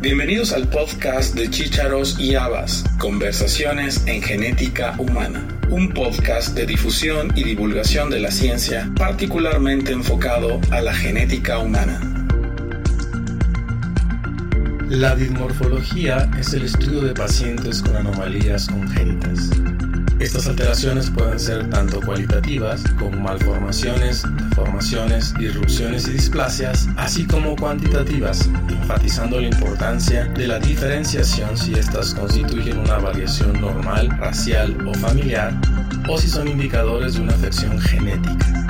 Bienvenidos 0.00 0.52
al 0.52 0.68
podcast 0.68 1.34
de 1.34 1.50
Chícharos 1.50 2.20
y 2.20 2.36
Habas, 2.36 2.84
Conversaciones 3.00 4.06
en 4.06 4.22
Genética 4.22 4.94
Humana, 4.96 5.44
un 5.70 5.92
podcast 5.92 6.54
de 6.54 6.66
difusión 6.66 7.32
y 7.34 7.42
divulgación 7.42 8.08
de 8.08 8.20
la 8.20 8.30
ciencia 8.30 8.88
particularmente 8.96 9.90
enfocado 9.90 10.60
a 10.70 10.82
la 10.82 10.94
genética 10.94 11.58
humana. 11.58 12.00
La 14.88 15.16
dismorfología 15.16 16.30
es 16.38 16.52
el 16.54 16.62
estudio 16.62 17.00
de 17.00 17.14
pacientes 17.14 17.82
con 17.82 17.96
anomalías 17.96 18.68
congénitas. 18.68 19.50
Estas 20.20 20.48
alteraciones 20.48 21.10
pueden 21.10 21.38
ser 21.38 21.70
tanto 21.70 22.00
cualitativas, 22.00 22.82
como 22.98 23.20
malformaciones, 23.20 24.24
deformaciones, 24.48 25.32
disrupciones 25.34 26.08
y 26.08 26.12
displasias, 26.12 26.88
así 26.96 27.24
como 27.24 27.54
cuantitativas, 27.54 28.50
enfatizando 28.68 29.40
la 29.40 29.46
importancia 29.46 30.24
de 30.24 30.48
la 30.48 30.58
diferenciación 30.58 31.56
si 31.56 31.74
estas 31.74 32.14
constituyen 32.14 32.78
una 32.78 32.98
variación 32.98 33.60
normal, 33.60 34.08
racial 34.18 34.76
o 34.88 34.94
familiar, 34.94 35.54
o 36.08 36.18
si 36.18 36.26
son 36.26 36.48
indicadores 36.48 37.14
de 37.14 37.20
una 37.20 37.34
afección 37.34 37.78
genética. 37.78 38.66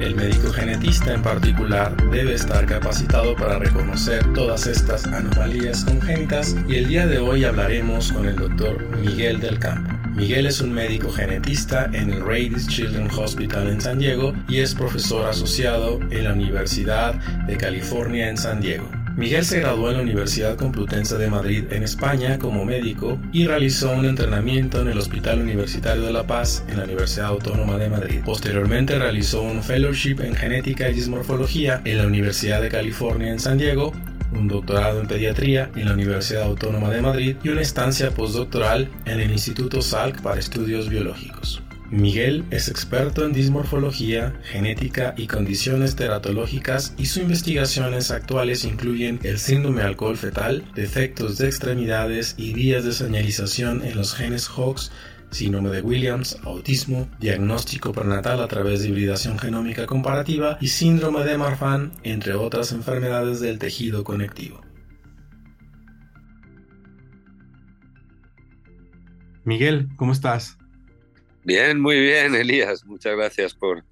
El 0.00 0.16
médico 0.16 0.50
genetista 0.50 1.12
en 1.12 1.22
particular 1.22 1.96
debe 2.10 2.34
estar 2.34 2.66
capacitado 2.66 3.36
para 3.36 3.60
reconocer 3.60 4.32
todas 4.32 4.66
estas 4.66 5.06
anomalías 5.06 5.84
congénitas 5.84 6.56
y 6.68 6.76
el 6.76 6.88
día 6.88 7.06
de 7.06 7.18
hoy 7.18 7.44
hablaremos 7.44 8.12
con 8.12 8.26
el 8.26 8.34
doctor 8.34 8.84
Miguel 8.96 9.38
del 9.40 9.60
Campo. 9.60 9.97
Miguel 10.18 10.46
es 10.46 10.60
un 10.60 10.72
médico 10.72 11.12
genetista 11.12 11.88
en 11.92 12.10
el 12.10 12.20
Radies 12.20 12.66
Children's 12.66 13.16
Hospital 13.16 13.68
en 13.68 13.80
San 13.80 14.00
Diego 14.00 14.34
y 14.48 14.58
es 14.58 14.74
profesor 14.74 15.24
asociado 15.26 16.00
en 16.10 16.24
la 16.24 16.32
Universidad 16.32 17.14
de 17.46 17.56
California 17.56 18.28
en 18.28 18.36
San 18.36 18.60
Diego. 18.60 18.90
Miguel 19.16 19.44
se 19.44 19.60
graduó 19.60 19.90
en 19.90 19.98
la 19.98 20.02
Universidad 20.02 20.56
Complutense 20.56 21.16
de 21.18 21.30
Madrid 21.30 21.66
en 21.70 21.84
España 21.84 22.36
como 22.36 22.64
médico 22.64 23.16
y 23.32 23.46
realizó 23.46 23.92
un 23.92 24.06
entrenamiento 24.06 24.80
en 24.80 24.88
el 24.88 24.98
Hospital 24.98 25.40
Universitario 25.40 26.02
de 26.02 26.12
La 26.12 26.26
Paz 26.26 26.64
en 26.68 26.78
la 26.78 26.84
Universidad 26.84 27.26
Autónoma 27.26 27.76
de 27.76 27.88
Madrid. 27.88 28.20
Posteriormente 28.24 28.98
realizó 28.98 29.42
un 29.42 29.62
fellowship 29.62 30.16
en 30.18 30.34
genética 30.34 30.90
y 30.90 30.94
dismorfología 30.94 31.80
en 31.84 31.98
la 31.98 32.08
Universidad 32.08 32.60
de 32.60 32.70
California 32.70 33.30
en 33.30 33.38
San 33.38 33.56
Diego 33.56 33.92
un 34.32 34.48
doctorado 34.48 35.00
en 35.00 35.06
pediatría 35.06 35.70
en 35.74 35.86
la 35.86 35.94
Universidad 35.94 36.42
Autónoma 36.42 36.90
de 36.90 37.02
Madrid 37.02 37.36
y 37.42 37.48
una 37.48 37.62
estancia 37.62 38.10
postdoctoral 38.10 38.90
en 39.04 39.20
el 39.20 39.30
Instituto 39.30 39.82
Salk 39.82 40.22
para 40.22 40.40
Estudios 40.40 40.88
Biológicos. 40.88 41.62
Miguel 41.90 42.44
es 42.50 42.68
experto 42.68 43.24
en 43.24 43.32
dismorfología, 43.32 44.38
genética 44.42 45.14
y 45.16 45.26
condiciones 45.26 45.96
teratológicas 45.96 46.92
y 46.98 47.06
sus 47.06 47.22
investigaciones 47.22 48.10
actuales 48.10 48.64
incluyen 48.64 49.18
el 49.22 49.38
síndrome 49.38 49.80
alcohol 49.80 50.18
fetal, 50.18 50.64
defectos 50.74 51.38
de 51.38 51.46
extremidades 51.46 52.34
y 52.36 52.52
vías 52.52 52.84
de 52.84 52.92
señalización 52.92 53.82
en 53.86 53.96
los 53.96 54.14
genes 54.14 54.50
HOX 54.54 54.90
síndrome 55.30 55.70
de 55.70 55.82
Williams, 55.82 56.38
autismo, 56.44 57.08
diagnóstico 57.20 57.92
prenatal 57.92 58.40
a 58.40 58.48
través 58.48 58.82
de 58.82 58.88
hibridación 58.88 59.38
genómica 59.38 59.86
comparativa 59.86 60.58
y 60.60 60.68
síndrome 60.68 61.24
de 61.24 61.38
Marfan, 61.38 61.92
entre 62.02 62.34
otras 62.34 62.72
enfermedades 62.72 63.40
del 63.40 63.58
tejido 63.58 64.04
conectivo. 64.04 64.60
Miguel, 69.44 69.88
¿cómo 69.96 70.12
estás? 70.12 70.58
Bien, 71.44 71.80
muy 71.80 71.98
bien, 71.98 72.34
Elías. 72.34 72.84
Muchas 72.84 73.16
gracias 73.16 73.54
por 73.54 73.82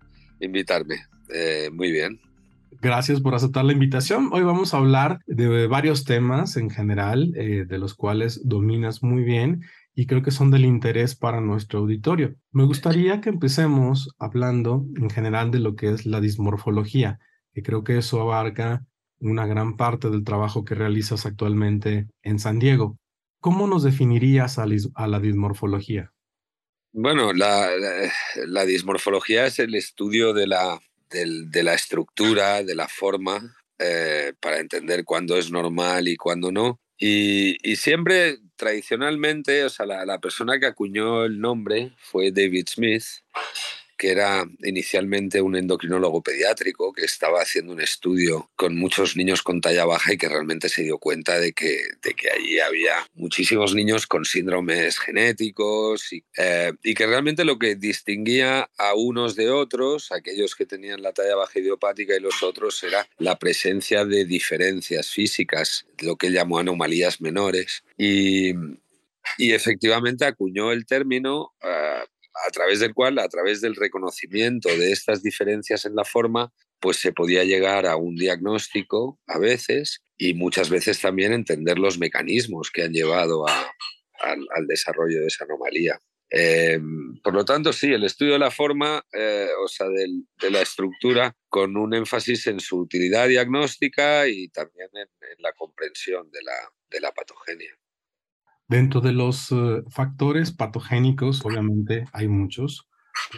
invitarme. 0.40 1.06
Eh, 1.32 1.70
muy 1.72 1.90
bien. 1.90 2.20
Gracias 2.82 3.20
por 3.20 3.34
aceptar 3.34 3.64
la 3.64 3.72
invitación. 3.72 4.28
Hoy 4.32 4.42
vamos 4.42 4.74
a 4.74 4.76
hablar 4.76 5.20
de 5.26 5.66
varios 5.66 6.04
temas 6.04 6.58
en 6.58 6.68
general, 6.68 7.32
eh, 7.36 7.64
de 7.66 7.78
los 7.78 7.94
cuales 7.94 8.46
dominas 8.46 9.02
muy 9.02 9.22
bien 9.22 9.62
y 9.98 10.06
creo 10.06 10.22
que 10.22 10.30
son 10.30 10.50
del 10.50 10.66
interés 10.66 11.16
para 11.16 11.40
nuestro 11.40 11.78
auditorio. 11.80 12.36
Me 12.52 12.64
gustaría 12.64 13.22
que 13.22 13.30
empecemos 13.30 14.14
hablando 14.18 14.84
en 14.96 15.08
general 15.08 15.50
de 15.50 15.58
lo 15.58 15.74
que 15.74 15.88
es 15.88 16.04
la 16.04 16.20
dismorfología, 16.20 17.18
que 17.54 17.62
creo 17.62 17.82
que 17.82 17.96
eso 17.96 18.20
abarca 18.20 18.84
una 19.20 19.46
gran 19.46 19.78
parte 19.78 20.10
del 20.10 20.22
trabajo 20.22 20.66
que 20.66 20.74
realizas 20.74 21.24
actualmente 21.24 22.08
en 22.22 22.38
San 22.38 22.58
Diego. 22.58 22.98
¿Cómo 23.40 23.66
nos 23.66 23.84
definirías 23.84 24.58
a, 24.58 24.66
la 24.66 25.18
dismorfología? 25.18 26.12
Bueno, 26.92 27.32
la, 27.32 27.70
dismorfología 28.66 29.46
es 29.46 29.58
el 29.58 29.74
estudio 29.74 30.34
de 30.34 30.46
la, 30.46 30.78
de 31.10 31.62
la 31.62 31.72
estructura, 31.72 32.62
de 32.62 32.74
la 32.74 32.86
forma, 32.86 33.56
eh, 33.78 34.34
para 34.40 34.58
entender 34.58 35.04
cuándo 35.04 35.38
es 35.38 35.50
normal 35.50 36.06
y 36.06 36.16
cuándo 36.16 36.52
no. 36.52 36.80
Y, 36.98 37.76
siempre 37.76 38.38
tradicionalmente, 38.56 39.64
o 39.64 39.68
sea, 39.68 39.86
la, 39.86 40.18
persona 40.18 40.58
que 40.58 40.66
acuñó 40.66 41.24
el 41.24 41.40
nombre 41.40 41.92
fue 41.98 42.30
David 42.32 42.68
Smith, 42.68 43.04
que 43.96 44.10
era 44.10 44.44
inicialmente 44.62 45.40
un 45.40 45.56
endocrinólogo 45.56 46.22
pediátrico 46.22 46.92
que 46.92 47.04
estaba 47.04 47.40
haciendo 47.40 47.72
un 47.72 47.80
estudio 47.80 48.50
con 48.56 48.76
muchos 48.76 49.16
niños 49.16 49.42
con 49.42 49.60
talla 49.60 49.84
baja 49.84 50.12
y 50.12 50.18
que 50.18 50.28
realmente 50.28 50.68
se 50.68 50.82
dio 50.82 50.98
cuenta 50.98 51.38
de 51.38 51.52
que, 51.52 51.78
de 52.02 52.14
que 52.14 52.30
allí 52.30 52.60
había 52.60 52.94
muchísimos 53.14 53.74
niños 53.74 54.06
con 54.06 54.24
síndromes 54.24 54.98
genéticos 54.98 56.12
y, 56.12 56.24
eh, 56.36 56.72
y, 56.82 56.94
que 56.94 57.06
realmente 57.06 57.44
lo 57.44 57.58
que 57.58 57.74
distinguía 57.74 58.68
a 58.78 58.94
unos 58.94 59.36
de 59.36 59.50
otros, 59.50 60.12
aquellos 60.12 60.54
que 60.54 60.66
tenían 60.66 61.02
la 61.02 61.12
talla 61.12 61.36
baja 61.36 61.58
idiopática 61.58 62.16
y 62.16 62.20
los 62.20 62.42
otros, 62.42 62.82
era 62.82 63.08
la 63.18 63.38
presencia 63.38 64.04
de 64.04 64.24
diferencias 64.24 65.10
físicas, 65.10 65.86
lo 66.00 66.16
que 66.16 66.30
llamó 66.30 66.58
anomalías 66.58 67.20
menores. 67.20 67.84
Y, 67.96 68.52
y 69.38 69.52
efectivamente 69.52 70.24
acuñó 70.24 70.72
el 70.72 70.86
término 70.86 71.52
uh, 71.62 72.06
a 72.46 72.50
través 72.50 72.80
del 72.80 72.94
cual, 72.94 73.18
a 73.18 73.28
través 73.28 73.60
del 73.60 73.74
reconocimiento 73.74 74.68
de 74.68 74.92
estas 74.92 75.22
diferencias 75.22 75.84
en 75.84 75.94
la 75.94 76.04
forma, 76.04 76.52
pues 76.80 76.98
se 76.98 77.12
podía 77.12 77.44
llegar 77.44 77.86
a 77.86 77.96
un 77.96 78.16
diagnóstico 78.16 79.18
a 79.26 79.38
veces 79.38 80.02
y 80.18 80.34
muchas 80.34 80.70
veces 80.70 81.00
también 81.00 81.32
entender 81.32 81.78
los 81.78 81.98
mecanismos 81.98 82.70
que 82.70 82.82
han 82.82 82.92
llevado 82.92 83.46
al, 83.46 84.66
desarrollo 84.66 85.20
de 85.20 85.26
esa 85.26 85.44
anomalía. 85.44 86.00
Em, 86.28 87.20
por 87.22 87.34
lo 87.34 87.44
tanto, 87.44 87.72
sí, 87.72 87.92
el 87.92 88.04
estudio 88.04 88.32
de 88.32 88.38
la 88.40 88.50
forma, 88.50 89.04
eh, 89.12 89.48
o 89.62 89.68
sea, 89.68 89.86
de 89.88 90.50
la 90.50 90.60
estructura, 90.60 91.36
con 91.48 91.76
un 91.76 91.94
énfasis 91.94 92.48
en 92.48 92.60
su 92.60 92.78
utilidad 92.78 93.28
diagnóstica 93.28 94.26
y 94.26 94.48
también 94.48 94.88
en, 94.94 95.08
la 95.38 95.52
comprensión 95.52 96.30
de 96.30 96.42
la, 96.42 96.72
de 96.90 97.00
la 97.00 97.12
patogenia. 97.12 97.76
Dentro 98.68 99.00
de 99.00 99.12
los 99.12 99.52
eh, 99.52 99.82
factores 99.90 100.52
patogénicos, 100.52 101.44
obviamente 101.44 102.04
hay 102.12 102.28
muchos. 102.28 102.88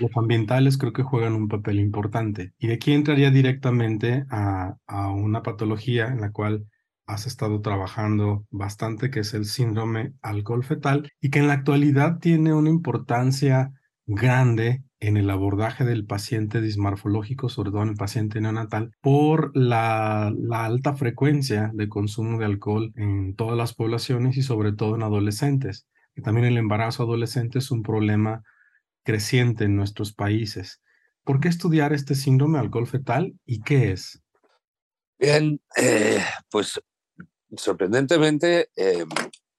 Los 0.01 0.11
ambientales 0.17 0.79
creo 0.79 0.93
que 0.93 1.03
juegan 1.03 1.35
un 1.35 1.49
papel 1.49 1.79
importante. 1.81 2.53
Y 2.59 2.69
de 2.69 2.75
aquí 2.75 2.93
entraría 2.93 3.31
directamente 3.31 4.25
a, 4.31 4.77
a 4.87 5.11
una 5.11 5.43
patología 5.43 6.09
en 6.09 6.21
la 6.21 6.33
cual 6.33 6.67
has 7.07 7.27
estado 7.27 7.61
trabajando 7.61 8.47
bastante, 8.51 9.11
que 9.11 9.21
es 9.21 9.35
el 9.35 9.45
síndrome 9.45 10.13
alcohol 10.23 10.65
fetal, 10.65 11.11
y 11.21 11.31
que 11.31 11.39
en 11.39 11.49
la 11.49 11.55
actualidad 11.55 12.19
tiene 12.19 12.53
una 12.53 12.71
importancia 12.71 13.73
grande 14.09 14.83
en 15.01 15.17
el 15.17 15.31
abordaje 15.31 15.85
del 15.85 16.07
paciente 16.07 16.61
dismorfológico, 16.61 17.49
sobre 17.51 17.71
todo 17.71 17.83
en 17.83 17.91
el 17.91 17.97
paciente 17.97 18.41
neonatal, 18.41 18.91
por 19.01 19.57
la, 19.57 20.33
alta 20.51 20.95
frecuencia 20.95 21.71
de 21.75 21.89
consumo 21.89 22.39
de 22.39 22.47
alcohol 22.47 22.93
en 22.97 23.37
todas 23.37 23.57
las 23.57 23.75
poblaciones 23.75 24.37
y 24.37 24.43
sobre 24.43 24.73
todo 24.73 24.97
en 24.97 25.03
adolescentes. 25.03 25.87
Y 26.17 26.23
también 26.23 26.47
el 26.47 26.57
embarazo 26.57 27.05
adolescente 27.05 27.59
es 27.59 27.71
un 27.71 27.83
problema 27.83 28.43
creciente 29.05 29.65
en 29.65 29.77
nuestros 29.77 30.13
países. 30.13 30.81
¿Por 31.23 31.39
qué 31.39 31.49
estudiar 31.49 31.93
este 31.93 32.15
síndrome 32.15 32.59
alcohol 32.59 32.87
fetal 32.87 33.39
y 33.45 33.61
qué 33.61 33.93
es? 33.93 34.21
Bien, 35.19 35.61
eh, 35.77 36.19
pues 36.51 36.81
sorprendentemente, 37.57 38.71
eh, 38.75 39.05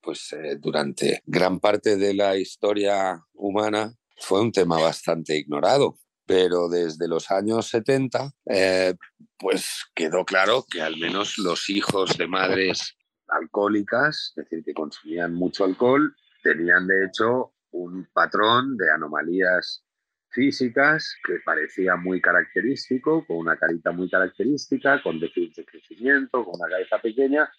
pues 0.00 0.32
eh, 0.32 0.56
durante 0.58 1.22
gran 1.24 1.60
parte 1.60 1.96
de 1.96 2.14
la 2.14 2.36
historia 2.36 3.24
humana 3.32 3.94
fue 4.20 4.40
un 4.40 4.52
tema 4.52 4.80
bastante 4.80 5.36
ignorado, 5.36 5.98
pero 6.26 6.68
desde 6.68 7.08
los 7.08 7.30
años 7.30 7.68
70, 7.68 8.30
eh, 8.46 8.94
pues 9.38 9.86
quedó 9.94 10.24
claro 10.24 10.64
que 10.70 10.82
al 10.82 10.96
menos 10.96 11.38
los 11.38 11.68
hijos 11.70 12.16
de 12.16 12.28
madres 12.28 12.96
alcohólicas, 13.28 14.32
es 14.36 14.44
decir, 14.44 14.62
que 14.64 14.74
consumían 14.74 15.34
mucho 15.34 15.64
alcohol, 15.64 16.14
tenían 16.42 16.86
de 16.86 17.06
hecho 17.06 17.54
un 17.72 18.08
patrón 18.12 18.76
de 18.76 18.90
anomalías 18.92 19.84
físicas 20.30 21.16
que 21.26 21.38
parecía 21.44 21.96
muy 21.96 22.20
característico, 22.20 23.24
con 23.26 23.38
una 23.38 23.56
carita 23.56 23.90
muy 23.90 24.08
característica, 24.08 25.02
con 25.02 25.18
déficit 25.18 25.56
de 25.56 25.64
crecimiento, 25.64 26.44
con 26.44 26.60
una 26.60 26.68
cabeza 26.68 26.98
pequeña 26.98 27.50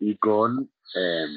y 0.00 0.16
con 0.18 0.70
em, 0.94 1.30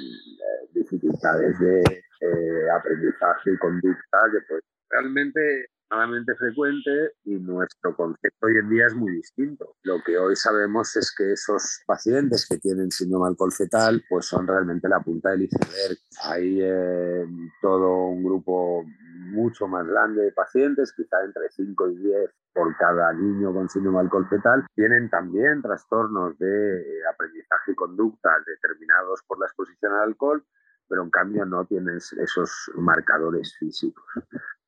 dificultades 0.74 1.60
de 1.60 1.82
eh, 2.22 2.70
aprendizaje 2.78 3.54
y 3.54 3.58
conducta 3.58 4.20
que 4.32 4.40
pues 4.48 4.64
realmente 4.90 5.68
extremadamente 5.92 6.36
frecuente 6.36 7.12
y 7.26 7.36
nuestro 7.36 7.94
concepto 7.96 8.48
hoy 8.48 8.58
en 8.58 8.70
día 8.70 8.88
es 8.88 8.96
muy 8.96 9.12
distinto. 9.12 9.76
Lo 9.84 10.02
que 10.02 10.18
hoy 10.18 10.38
sabemos 10.38 10.96
es 10.96 11.14
que 11.14 11.34
esos 11.34 11.82
pacientes 11.86 12.48
que 12.48 12.58
tienen 12.60 12.90
síndrome 12.92 13.28
alcohol 13.28 13.52
fetal 13.52 14.02
pues 14.10 14.26
son 14.26 14.48
realmente 14.48 14.88
la 14.88 15.02
punta 15.02 15.32
del 15.32 15.44
iceberg. 15.44 15.98
Hay 16.24 16.60
eh, 16.62 17.26
todo 17.62 18.06
un 18.06 18.24
grupo 18.24 18.86
mucho 19.32 19.68
más 19.68 19.86
grande 19.86 20.24
de 20.24 20.32
pacientes, 20.32 20.94
quizá 20.94 21.24
entre 21.26 21.50
5 21.50 21.90
y 21.90 21.96
10 21.98 22.32
por 22.54 22.76
cada 22.78 23.12
niño 23.12 23.54
con 23.54 23.70
síndrome 23.70 24.00
alcohol 24.00 24.28
fetal, 24.30 24.66
tienen 24.74 25.10
también 25.10 25.62
trastornos 25.62 26.38
de 26.38 27.02
aprendizaje 27.14 27.74
y 27.74 27.76
conducta 27.76 28.30
determinados 28.46 29.24
por 29.28 29.40
la 29.40 29.48
exposición 29.48 29.92
al 29.92 30.04
alcohol, 30.04 30.46
pero 30.88 31.04
en 31.04 31.10
cambio 31.10 31.46
no 31.46 31.66
tienen 31.66 31.98
esos 31.98 32.72
marcadores 32.76 33.56
físicos. 33.58 34.06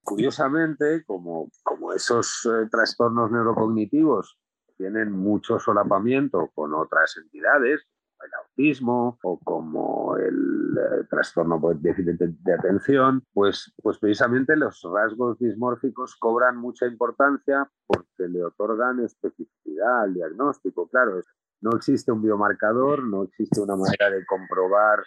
Curiosamente, 0.03 1.03
como, 1.05 1.49
como 1.63 1.93
esos 1.93 2.45
eh, 2.45 2.67
trastornos 2.69 3.31
neurocognitivos 3.31 4.37
tienen 4.77 5.11
mucho 5.11 5.59
solapamiento 5.59 6.51
con 6.53 6.73
otras 6.73 7.15
entidades, 7.17 7.87
el 8.25 8.33
autismo 8.33 9.19
o 9.23 9.39
como 9.39 10.15
el 10.17 10.77
eh, 10.77 11.05
trastorno 11.09 11.59
por 11.59 11.77
déficit 11.79 12.17
de, 12.19 12.53
atención, 12.53 13.23
pues, 13.33 13.73
pues 13.81 13.97
precisamente 13.99 14.55
los 14.55 14.81
rasgos 14.93 15.37
dismórficos 15.39 16.15
cobran 16.17 16.57
mucha 16.57 16.85
importancia 16.85 17.69
porque 17.85 18.27
le 18.27 18.43
otorgan 18.43 18.99
especificidad 19.01 20.03
al 20.03 20.13
diagnóstico. 20.13 20.87
Claro, 20.87 21.21
no 21.61 21.71
existe 21.75 22.11
un 22.11 22.21
biomarcador, 22.21 23.03
no 23.03 23.23
existe 23.23 23.61
una 23.61 23.75
manera 23.75 24.09
de 24.09 24.25
comprobar 24.25 25.03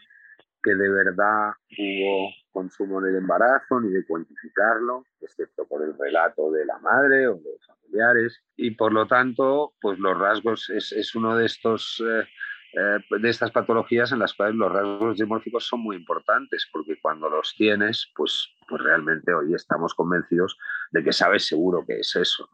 que 0.67 0.75
de 0.75 0.91
verdad 0.91 1.53
hubo 1.79 2.33
consumo 2.51 2.99
en 2.99 3.11
el 3.11 3.17
embarazo 3.19 3.81
ni 3.81 3.93
de 3.93 4.05
cuantificarlo, 4.05 5.05
excepto 5.21 5.65
por 5.69 5.85
el 5.85 5.97
relato 5.97 6.51
de 6.51 6.67
la 6.67 6.77
madre 6.81 7.29
o 7.29 7.37
de 7.37 7.53
los 7.53 7.67
familiares. 7.67 8.43
Y 8.57 8.73
por 8.73 8.93
lo 8.93 9.07
tanto, 9.07 9.75
pues 9.81 9.97
los 10.01 10.19
rasgos 10.19 10.69
es, 10.71 10.91
es 10.93 11.15
uno 11.15 11.37
de 11.37 11.47
estos... 11.47 12.03
Eh, 12.05 12.25
eh, 12.73 12.99
de 13.21 13.31
estas 13.31 13.53
patologías 13.53 14.13
en 14.13 14.19
las 14.19 14.35
cuales 14.35 14.57
los 14.57 14.71
rasgos 14.71 15.17
dimórficos 15.17 15.67
son 15.67 15.81
muy 15.81 15.97
importantes, 15.97 16.69
porque 16.71 16.99
cuando 17.01 17.31
los 17.31 17.55
tienes, 17.57 18.12
pues, 18.15 18.51
pues 18.69 18.83
realmente 18.83 19.33
hoy 19.33 19.55
estamos 19.55 19.95
convencidos 19.95 20.59
de 20.91 21.03
que 21.03 21.12
sabes 21.12 21.47
seguro 21.47 21.85
que 21.87 22.01
es 22.01 22.15
eso. 22.17 22.47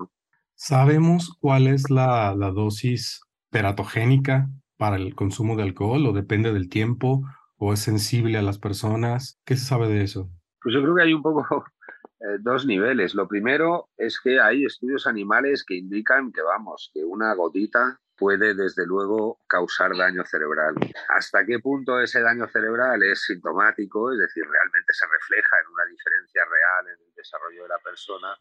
¿Sabemos 0.54 1.36
cuál 1.40 1.66
es 1.66 1.90
la, 1.90 2.36
la 2.36 2.52
dosis 2.52 3.22
teratogénica 3.50 4.48
para 4.76 4.94
el 4.94 5.16
consumo 5.16 5.56
de 5.56 5.64
alcohol 5.64 6.06
o 6.06 6.12
depende 6.12 6.52
del 6.52 6.68
tiempo 6.68 7.22
o 7.64 7.72
es 7.72 7.78
sensible 7.78 8.38
a 8.38 8.42
las 8.42 8.58
personas? 8.58 9.40
¿Qué 9.46 9.54
se 9.54 9.64
sabe 9.64 9.86
de 9.86 10.02
eso? 10.02 10.28
Pues 10.60 10.74
yo 10.74 10.82
creo 10.82 10.96
que 10.96 11.02
hay 11.02 11.14
un 11.14 11.22
poco 11.22 11.46
eh, 12.20 12.38
dos 12.40 12.66
niveles. 12.66 13.14
Lo 13.14 13.28
primero 13.28 13.88
es 13.96 14.18
que 14.18 14.40
hay 14.40 14.64
estudios 14.64 15.06
animales 15.06 15.64
que 15.64 15.76
indican 15.76 16.32
que, 16.32 16.42
vamos, 16.42 16.90
que 16.92 17.04
una 17.04 17.32
gotita 17.34 18.00
puede 18.16 18.54
desde 18.54 18.84
luego 18.84 19.38
causar 19.46 19.96
daño 19.96 20.24
cerebral. 20.24 20.74
¿Hasta 21.10 21.46
qué 21.46 21.60
punto 21.60 22.00
ese 22.00 22.20
daño 22.20 22.48
cerebral 22.48 23.00
es 23.04 23.22
sintomático, 23.22 24.12
es 24.12 24.18
decir, 24.18 24.42
realmente 24.42 24.92
se 24.92 25.06
refleja 25.06 25.56
en 25.60 25.72
una 25.72 25.84
diferencia 25.84 26.42
real 26.50 26.96
en 26.98 27.06
el 27.06 27.14
desarrollo 27.14 27.62
de 27.62 27.68
la 27.68 27.78
persona? 27.78 28.36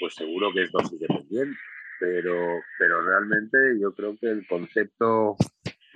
Pues 0.00 0.14
seguro 0.14 0.52
que 0.52 0.64
es 0.64 0.72
dosis 0.72 0.98
dependiente, 0.98 1.56
pero, 2.00 2.60
pero 2.80 3.00
realmente 3.00 3.78
yo 3.80 3.94
creo 3.94 4.16
que 4.18 4.28
el 4.28 4.44
concepto 4.48 5.36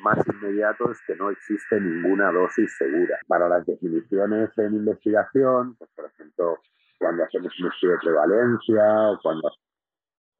más 0.05 0.19
inmediato 0.29 0.93
es 0.93 0.99
que 1.07 1.17
no 1.17 1.31
existe 1.31 1.81
ninguna 1.81 2.31
dosis 2.31 2.77
segura. 2.77 3.19
Para 3.27 3.49
las 3.49 3.65
definiciones 3.67 4.51
en 4.59 4.75
investigación, 4.75 5.75
pues, 5.77 5.91
por 5.97 6.05
ejemplo, 6.05 6.59
cuando 6.99 7.25
hacemos 7.25 7.53
un 7.59 7.73
estudio 7.73 7.95
de 7.95 7.99
prevalencia 8.01 9.11
o 9.11 9.19
cuando 9.21 9.51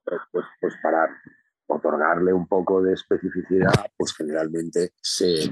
pues, 0.05 0.45
pues 0.61 0.75
para 0.83 1.09
otorgarle 1.67 2.33
un 2.33 2.47
poco 2.47 2.83
de 2.83 2.93
especificidad, 2.93 3.73
pues 3.97 4.15
generalmente 4.15 4.93
se, 5.01 5.51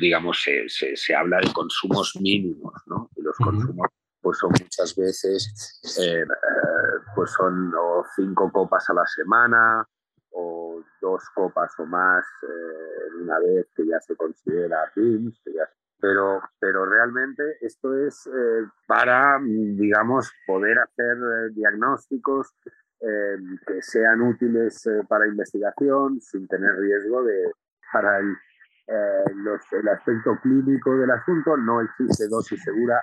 digamos, 0.00 0.40
se, 0.40 0.68
se, 0.96 1.14
habla 1.14 1.38
de 1.38 1.52
consumos 1.52 2.16
mínimos, 2.20 2.72
¿no? 2.86 3.10
Y 3.16 3.22
los 3.22 3.36
consumos 3.36 3.88
pues 4.20 4.38
son 4.38 4.50
muchas 4.50 4.94
veces, 4.94 5.98
eh, 6.00 6.24
pues 7.16 7.32
son 7.32 7.72
cinco 8.14 8.52
copas 8.52 8.88
a 8.88 8.94
la 8.94 9.04
semana 9.04 9.84
o 10.32 10.82
dos 11.00 11.22
copas 11.34 11.72
o 11.78 11.86
más 11.86 12.24
eh, 12.42 13.14
una 13.20 13.38
vez 13.38 13.66
que 13.74 13.86
ya 13.86 14.00
se 14.00 14.16
considera 14.16 14.90
PIMS, 14.94 15.42
pero, 16.00 16.40
pero 16.58 16.84
realmente 16.86 17.58
esto 17.60 17.96
es 17.96 18.26
eh, 18.26 18.66
para, 18.86 19.38
digamos, 19.42 20.32
poder 20.46 20.78
hacer 20.78 21.16
diagnósticos 21.52 22.54
eh, 23.04 23.36
que 23.66 23.82
sean 23.82 24.20
útiles 24.20 24.86
eh, 24.86 25.02
para 25.08 25.26
investigación 25.26 26.20
sin 26.20 26.46
tener 26.46 26.76
riesgo 26.76 27.24
de 27.24 27.50
para 27.92 28.18
el, 28.18 28.36
eh, 28.86 29.24
el 29.72 29.88
aspecto 29.88 30.38
clínico 30.40 30.96
del 30.96 31.10
asunto 31.10 31.56
no 31.56 31.80
existe 31.80 32.28
dosis 32.28 32.62
segura 32.62 33.00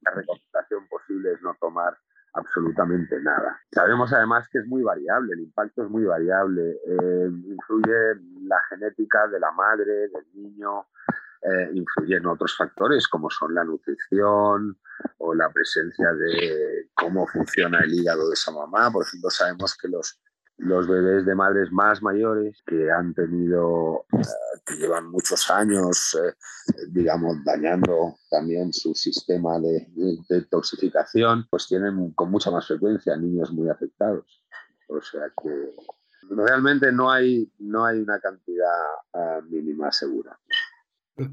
la 0.00 0.10
recomendación 0.12 0.88
posible 0.88 1.32
es 1.32 1.42
no 1.42 1.54
tomar 1.60 1.94
absolutamente 2.34 3.20
nada. 3.20 3.60
Sabemos 3.72 4.12
además 4.12 4.48
que 4.48 4.58
es 4.58 4.66
muy 4.66 4.82
variable, 4.82 5.34
el 5.34 5.40
impacto 5.40 5.84
es 5.84 5.90
muy 5.90 6.04
variable, 6.04 6.78
influye 7.46 8.14
la 8.46 8.60
genética 8.68 9.26
de 9.28 9.40
la 9.40 9.52
madre, 9.52 10.08
del 10.08 10.26
niño, 10.34 10.86
eh, 11.42 11.70
influyen 11.74 12.24
otros 12.26 12.56
factores 12.56 13.08
como 13.08 13.28
son 13.28 13.52
la 13.52 13.64
nutrición 13.64 14.78
o 15.18 15.34
la 15.34 15.50
presencia 15.50 16.12
de 16.12 16.88
cómo 16.94 17.26
funciona 17.26 17.80
el 17.80 17.92
hígado 17.92 18.28
de 18.28 18.34
esa 18.34 18.52
mamá. 18.52 18.92
Por 18.92 19.04
ejemplo, 19.04 19.28
sabemos 19.28 19.76
que 19.76 19.88
los, 19.88 20.21
los 20.58 20.86
bebés 20.86 21.26
de 21.26 21.34
madres 21.34 21.72
más 21.72 22.02
mayores 22.02 22.62
que 22.66 22.90
han 22.90 23.14
tenido, 23.14 24.04
eh, 24.12 24.22
que 24.64 24.76
llevan 24.76 25.10
muchos 25.10 25.50
años, 25.50 26.16
eh, 26.22 26.34
digamos, 26.90 27.42
dañando 27.44 28.16
también 28.30 28.72
su 28.72 28.94
sistema 28.94 29.58
de, 29.58 29.88
de, 30.28 30.42
toxificación, 30.42 31.46
pues 31.50 31.66
tienen 31.66 32.12
con 32.12 32.30
mucha 32.30 32.50
más 32.50 32.66
frecuencia 32.66 33.16
niños 33.16 33.52
muy 33.52 33.68
afectados. 33.68 34.42
O 34.88 35.00
sea 35.00 35.22
que 35.42 35.70
realmente 36.30 36.92
no 36.92 37.10
hay, 37.10 37.50
no 37.58 37.84
hay 37.84 37.98
una 37.98 38.20
cantidad 38.20 38.68
mínima 39.48 39.90
segura. 39.90 40.38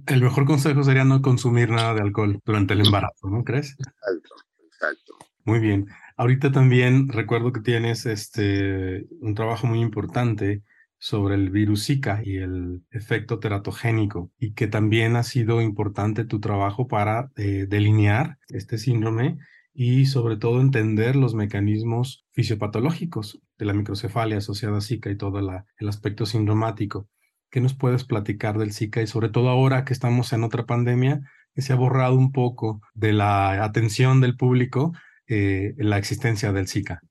El 0.08 0.22
mejor 0.22 0.46
consejo 0.46 0.84
sería 0.84 1.04
no 1.04 1.22
consumir 1.22 1.70
nada 1.70 1.94
de 1.94 2.02
alcohol 2.02 2.40
durante 2.46 2.74
el 2.74 2.86
embarazo, 2.86 3.30
¿no 3.30 3.44
crees? 3.44 3.76
Exacto, 3.80 4.36
exacto. 4.66 5.14
Muy 5.46 5.60
bien. 5.60 5.88
Ahorita 6.20 6.52
también 6.52 7.08
recuerdo 7.08 7.54
que 7.54 7.62
tienes 7.62 8.06
este, 8.06 9.08
un 9.22 9.36
trabajo 9.36 9.68
muy 9.68 9.80
importante 9.80 10.64
sobre 10.98 11.36
el 11.36 11.50
virus 11.50 11.86
Zika 11.86 12.22
y 12.22 12.36
el 12.36 12.84
efecto 12.92 13.40
teratogénico 13.40 14.30
y 14.38 14.52
que 14.52 14.68
también 14.68 15.16
ha 15.16 15.24
sido 15.24 15.62
importante 15.62 16.26
tu 16.26 16.42
trabajo 16.42 16.90
para 16.90 17.32
eh, 17.38 17.68
delinear 17.70 18.38
este 18.50 18.78
síndrome 18.78 19.38
y 19.74 20.08
sobre 20.08 20.36
todo 20.36 20.60
entender 20.60 21.16
los 21.16 21.36
mecanismos 21.36 22.26
fisiopatológicos 22.32 23.40
de 23.58 23.66
la 23.66 23.74
microcefalia 23.74 24.40
asociada 24.40 24.80
a 24.80 24.82
Zika 24.82 25.10
y 25.10 25.16
todo 25.16 25.40
el 25.40 25.88
aspecto 25.88 26.26
sindromático. 26.26 27.08
¿Qué 27.50 27.62
nos 27.62 27.76
puedes 27.76 28.04
platicar 28.04 28.58
del 28.58 28.74
Zika 28.74 29.02
y 29.02 29.08
sobre 29.08 29.30
todo 29.30 29.48
ahora 29.48 29.86
que 29.86 29.94
estamos 29.94 30.34
en 30.34 30.44
otra 30.44 30.66
pandemia 30.66 31.22
que 31.56 31.62
se 31.62 31.72
ha 31.72 31.78
borrado 31.78 32.16
un 32.16 32.34
poco 32.34 32.82
de 32.94 33.14
la 33.14 33.64
atención 33.64 34.20
del 34.20 34.36
público 34.36 34.92
eh, 35.30 35.74
la 35.78 35.98
existencia 35.98 36.52
del 36.52 36.68
Zika? 36.68 37.02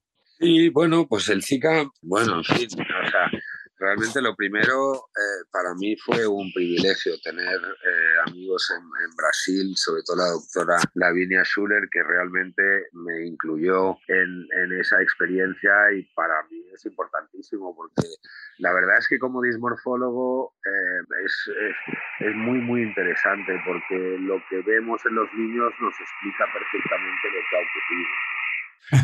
Y 0.41 0.69
bueno, 0.69 1.07
pues 1.09 1.29
el 1.29 1.43
Zika, 1.43 1.89
bueno, 2.03 2.39
en 2.39 2.45
fin, 2.45 2.69
o 2.73 3.11
sea, 3.11 3.31
Realmente 3.89 4.21
lo 4.21 4.37
primero 4.37 5.09
eh, 5.17 5.49
para 5.51 5.75
mí 5.75 5.97
fue 5.97 6.27
un 6.27 6.53
privilegio 6.53 7.19
tener 7.25 7.57
eh, 7.57 8.29
amigos 8.29 8.71
en, 8.77 8.85
Brasil, 9.17 9.73
sobre 9.77 10.03
todo 10.05 10.19
la 10.19 10.29
doctora 10.29 10.77
Lavinia 10.95 11.43
Schuller, 11.43 11.89
que 11.91 12.03
realmente 12.03 12.63
me 12.93 13.27
incluyó 13.27 13.97
en, 14.09 14.47
en, 14.61 14.79
esa 14.79 15.01
experiencia 15.01 15.73
y 15.97 16.03
para 16.13 16.35
mí 16.51 16.63
es 16.75 16.85
importantísimo 16.85 17.75
porque 17.75 18.07
la 18.59 18.75
verdad 18.75 18.99
es 18.99 19.09
que 19.09 19.19
como 19.19 19.41
dismorfólogo 19.41 20.53
eh, 20.67 21.25
es, 21.25 21.51
es, 22.21 22.35
muy, 22.37 22.59
muy 22.59 22.83
interesante 22.83 23.59
porque 23.65 24.19
lo 24.21 24.37
que 24.51 24.61
vemos 24.61 25.01
en 25.07 25.15
los 25.15 25.33
niños 25.33 25.73
nos 25.81 25.95
explica 25.99 26.45
perfectamente 26.53 27.29
lo 27.29 27.41
que 27.49 27.57
ha 27.57 27.65
ocurrido. 27.65 28.38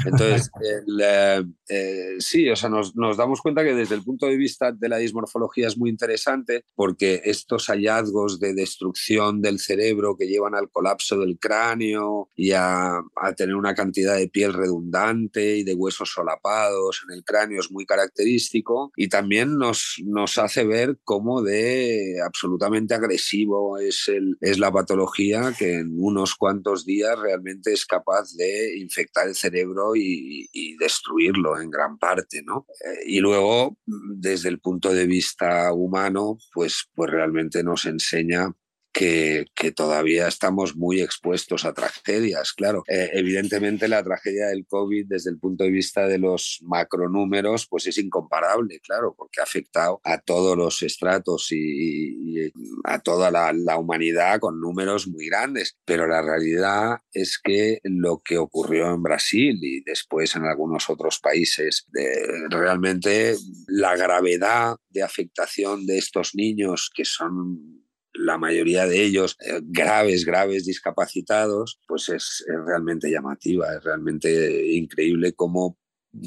Entonces, 0.05 0.51
eh, 1.69 2.17
sí, 2.19 2.49
o 2.49 2.57
sea, 2.57 2.69
nos, 2.69 2.95
nos, 2.97 3.17
damos 3.17 3.41
cuenta 3.41 3.65
que 3.65 3.75
desde 3.75 3.95
el 3.95 4.03
punto 4.03 4.27
de 4.27 4.37
vista 4.37 4.73
de 4.73 4.89
la 4.89 4.99
dismorfología 4.99 5.67
es 5.67 5.77
muy 5.77 5.91
interesante 5.91 6.65
porque 6.75 7.23
estos 7.25 7.67
hallazgos 7.67 8.41
de 8.41 8.55
destrucción 8.55 9.41
del 9.41 9.59
cerebro 9.59 10.17
que 10.17 10.27
llevan 10.27 10.55
al 10.55 10.71
colapso 10.71 11.19
del 11.19 11.39
cráneo 11.39 12.31
y 12.35 12.53
a, 12.53 12.97
a 12.97 13.33
tener 13.37 13.57
una 13.57 13.75
cantidad 13.75 14.17
de 14.17 14.29
piel 14.29 14.53
redundante 14.53 15.57
y 15.57 15.65
de 15.65 15.75
huesos 15.75 16.11
solapados 16.11 17.03
en 17.09 17.17
el 17.17 17.25
cráneo 17.25 17.61
es 17.61 17.71
muy 17.71 17.87
característico 17.87 18.93
y 18.97 19.09
también 19.09 19.57
nos, 19.59 19.97
nos 20.05 20.39
hace 20.39 20.65
ver 20.65 20.99
cómo 21.05 21.43
de 21.43 22.17
absolutamente 22.25 22.95
agresivo 22.95 23.79
es, 23.79 24.09
el, 24.09 24.37
es 24.41 24.59
la 24.59 24.73
patología 24.73 25.55
que 25.59 25.79
en 25.79 25.95
unos 25.97 26.35
cuantos 26.35 26.85
días 26.85 27.19
realmente 27.19 27.73
es 27.73 27.87
capaz 27.87 28.35
de 28.35 28.79
infectar 28.79 29.29
el 29.29 29.35
cerebro 29.35 29.64
y, 29.95 30.77
destruirlo 30.79 31.59
en 31.61 31.71
gran 31.71 31.99
parte, 31.99 32.43
¿no? 32.43 32.67
Eh, 32.85 33.05
y 33.07 33.21
luego, 33.21 33.79
desde 33.87 34.49
el 34.49 34.61
punto 34.61 34.93
de 34.93 35.07
vista 35.07 35.73
humano, 35.73 36.39
pues, 36.53 36.91
pues 36.95 37.11
realmente 37.11 37.63
nos 37.63 37.87
enseña 37.87 38.53
que, 38.95 39.47
todavía 39.75 40.29
estamos 40.29 40.77
muy 40.77 41.01
expuestos 41.01 41.65
a 41.65 41.75
tragedias. 41.75 42.53
Claro, 42.53 42.85
eh, 42.87 43.11
evidentemente 43.15 43.89
la 43.89 44.05
tragedia 44.05 44.47
del 44.47 44.67
COVID 44.67 45.07
desde 45.09 45.31
el 45.31 45.39
punto 45.39 45.65
de 45.65 45.71
vista 45.71 46.07
de 46.07 46.19
los 46.19 46.61
macronúmeros 46.63 47.67
pues 47.67 47.87
es 47.87 47.99
incomparable, 47.99 48.81
claro, 48.81 49.15
porque 49.17 49.41
ha 49.41 49.45
afectado 49.45 50.01
a 50.05 50.21
todos 50.21 50.57
los 50.57 50.83
estratos 50.83 51.49
y, 51.51 52.53
a 52.85 53.01
toda 53.01 53.31
la, 53.31 53.53
humanidad 53.77 54.39
con 54.39 54.61
números 54.61 55.09
muy 55.09 55.27
grandes. 55.27 55.77
Pero 55.85 56.07
la 56.07 56.23
realidad 56.23 56.99
es 57.13 57.41
que 57.43 57.81
lo 57.83 58.23
que 58.25 58.39
ocurrió 58.39 58.95
en 58.95 59.03
Brasil 59.03 59.59
y 59.61 59.83
después 59.83 60.37
en 60.37 60.45
algunos 60.45 60.89
otros 60.89 61.19
países, 61.19 61.89
realmente 62.49 63.35
la 63.67 63.97
gravedad 63.97 64.77
de 64.91 65.03
afectación 65.03 65.87
de 65.87 65.99
estos 65.99 66.35
niños 66.35 66.91
que 66.95 67.05
son 67.05 67.84
la 68.15 68.39
mayoría 68.39 68.87
de 68.87 69.03
ellos 69.03 69.37
eh, 69.41 69.61
graves, 69.63 70.25
graves 70.25 70.65
discapacitados, 70.65 71.81
pues 71.87 72.09
es, 72.09 72.45
realmente 72.67 73.11
llamativa, 73.11 73.75
es 73.75 73.85
realmente 73.85 74.73
increíble 74.73 75.35
cómo 75.35 75.79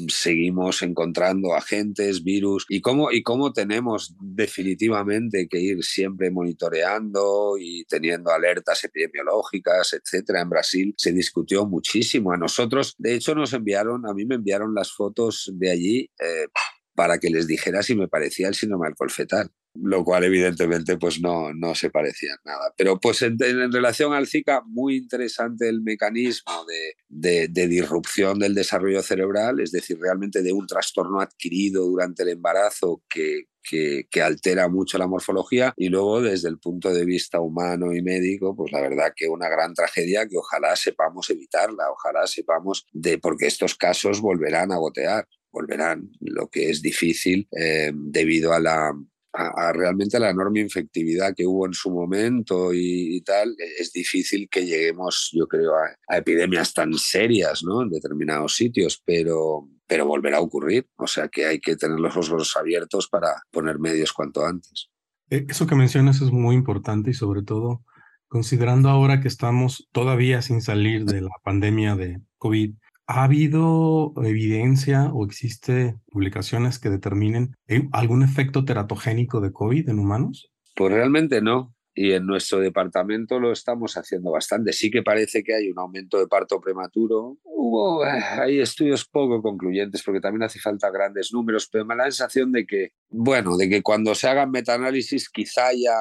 seguimos 0.08 0.82
encontrando 0.82 1.54
agentes, 1.54 2.22
virus 2.22 2.66
y 2.68 2.82
cómo, 2.82 3.10
y 3.10 3.22
cómo 3.22 3.54
tenemos 3.54 4.14
definitivamente 4.20 5.48
que 5.48 5.60
ir 5.60 5.82
siempre 5.82 6.30
monitoreando 6.30 7.54
y 7.58 7.84
teniendo 7.84 8.30
alertas 8.30 8.84
epidemiológicas, 8.84 9.94
etcétera. 9.94 10.42
En 10.42 10.50
Brasil 10.50 10.94
se 10.98 11.12
discutió 11.12 11.66
muchísimo. 11.66 12.32
A 12.32 12.36
nosotros, 12.36 12.96
de 12.98 13.14
hecho, 13.14 13.34
nos 13.34 13.54
enviaron, 13.54 14.06
a 14.06 14.12
mí 14.12 14.26
me 14.26 14.34
enviaron 14.34 14.74
las 14.74 14.92
fotos 14.92 15.50
de 15.54 15.70
allí. 15.70 16.10
Eh, 16.20 16.48
para 16.94 17.20
que 17.20 17.30
les 17.30 17.46
dijera 17.46 17.80
si 17.84 17.94
me 17.94 18.08
parecía 18.08 18.48
el 18.48 18.56
síndrome 18.56 18.88
alcohol 18.88 19.08
fetal 19.08 19.52
lo 19.82 20.04
cual 20.04 20.24
evidentemente 20.24 20.96
pues 20.96 21.20
no, 21.20 21.52
no 21.54 21.74
se 21.74 21.90
parecía 21.90 22.36
nada. 22.44 22.72
Pero 22.76 23.00
pues 23.00 23.22
en, 23.22 23.38
relación 23.72 24.12
al 24.12 24.26
Zika, 24.26 24.62
muy 24.66 24.96
interesante 24.96 25.68
el 25.68 25.82
mecanismo 25.82 26.64
de, 27.08 27.48
de, 27.48 27.68
disrupción 27.68 28.38
del 28.38 28.54
desarrollo 28.54 29.02
cerebral, 29.02 29.60
es 29.60 29.70
decir, 29.70 29.98
realmente 30.00 30.42
de 30.42 30.52
un 30.52 30.66
trastorno 30.66 31.20
adquirido 31.20 31.84
durante 31.84 32.22
el 32.22 32.30
embarazo 32.30 33.02
que, 33.08 33.44
que, 33.62 34.06
que, 34.10 34.22
altera 34.22 34.68
mucho 34.68 34.98
la 34.98 35.06
morfología 35.06 35.74
y 35.76 35.88
luego 35.88 36.22
desde 36.22 36.48
el 36.48 36.58
punto 36.58 36.92
de 36.92 37.04
vista 37.04 37.40
humano 37.40 37.94
y 37.94 38.02
médico, 38.02 38.56
pues 38.56 38.72
la 38.72 38.80
verdad 38.80 39.12
que 39.14 39.28
una 39.28 39.48
gran 39.48 39.74
tragedia 39.74 40.26
que 40.26 40.38
ojalá 40.38 40.74
sepamos 40.76 41.28
evitarla, 41.30 41.90
ojalá 41.90 42.26
sepamos 42.26 42.86
de, 42.92 43.18
porque 43.18 43.46
estos 43.46 43.74
casos 43.74 44.20
volverán 44.20 44.72
a 44.72 44.78
gotear 44.78 45.26
volverán, 45.50 46.10
lo 46.20 46.48
que 46.48 46.70
es 46.70 46.82
difícil 46.82 47.48
eh, 47.58 47.90
debido 47.94 48.52
a 48.52 48.60
la, 48.60 48.92
a, 49.38 49.72
realmente 49.72 50.18
la 50.18 50.30
enorme 50.30 50.60
infectividad 50.60 51.34
que 51.34 51.46
hubo 51.46 51.66
en 51.66 51.72
su 51.72 51.90
momento 51.90 52.70
y, 52.72 53.20
tal, 53.22 53.50
e, 53.50 53.80
es 53.80 53.92
difícil 53.92 54.48
que 54.50 54.66
lleguemos, 54.66 55.30
yo 55.32 55.46
creo, 55.46 55.72
a, 55.74 56.16
epidemias 56.16 56.74
tan 56.74 56.92
serias 56.94 57.62
¿no? 57.62 57.82
en 57.82 57.90
determinados 57.90 58.56
sitios, 58.56 59.00
pero, 59.04 59.68
pero 59.86 60.06
volverá 60.06 60.38
a 60.38 60.42
ocurrir. 60.42 60.86
O 60.96 61.06
sea 61.06 61.28
que 61.28 61.46
hay 61.46 61.60
que 61.60 61.76
tener 61.76 62.00
los 62.00 62.16
ojos 62.16 62.56
abiertos 62.56 63.08
para 63.08 63.42
poner 63.50 63.78
medios 63.78 64.12
cuanto 64.12 64.44
antes. 64.44 64.88
E, 65.30 65.46
eso 65.48 65.66
que 65.66 65.76
mencionas 65.76 66.20
es 66.20 66.32
muy 66.32 66.56
importante 66.56 67.10
y 67.10 67.14
sobre 67.14 67.42
todo 67.42 67.84
considerando 68.26 68.90
ahora 68.90 69.20
que 69.20 69.28
estamos 69.28 69.88
todavía 69.92 70.42
sin 70.42 70.60
salir 70.60 71.04
de 71.04 71.22
la 71.22 71.30
pandemia 71.42 71.96
de 71.96 72.20
COVID, 72.36 72.74
¿Ha 73.10 73.24
habido 73.24 74.12
evidencia 74.22 75.10
o 75.14 75.24
existe 75.24 75.96
publicaciones 76.10 76.78
que 76.78 76.90
determinen 76.90 77.56
eh, 77.66 77.88
algún 77.90 78.22
efecto 78.22 78.66
teratogénico 78.66 79.40
de 79.40 79.50
COVID 79.50 79.88
en 79.88 79.98
humanos? 79.98 80.52
Pues 80.76 80.92
realmente 80.92 81.40
no. 81.40 81.74
Y 81.94 82.12
en 82.12 82.26
nuestro 82.26 82.60
departamento 82.60 83.40
lo 83.40 83.50
estamos 83.50 83.96
haciendo 83.96 84.30
bastante. 84.30 84.74
Sí 84.74 84.90
que 84.90 85.02
parece 85.02 85.42
que 85.42 85.54
hay 85.54 85.70
un 85.70 85.78
aumento 85.78 86.18
de 86.18 86.26
parto 86.26 86.60
prematuro. 86.60 87.38
Hubo, 87.44 88.04
eh, 88.04 88.10
hay 88.10 88.60
estudios 88.60 89.06
poco 89.08 89.40
concluyentes 89.40 90.02
porque 90.04 90.20
también 90.20 90.42
hace 90.42 90.60
falta 90.60 90.90
grandes 90.90 91.32
números, 91.32 91.66
pero 91.72 91.86
me 91.86 91.96
da 91.96 92.04
la 92.04 92.10
sensación 92.10 92.52
de 92.52 92.66
que, 92.66 92.90
bueno, 93.08 93.56
de 93.56 93.70
que 93.70 93.82
cuando 93.82 94.14
se 94.14 94.28
hagan 94.28 94.50
metaanálisis 94.50 95.30
quizá 95.30 95.68
haya 95.68 95.94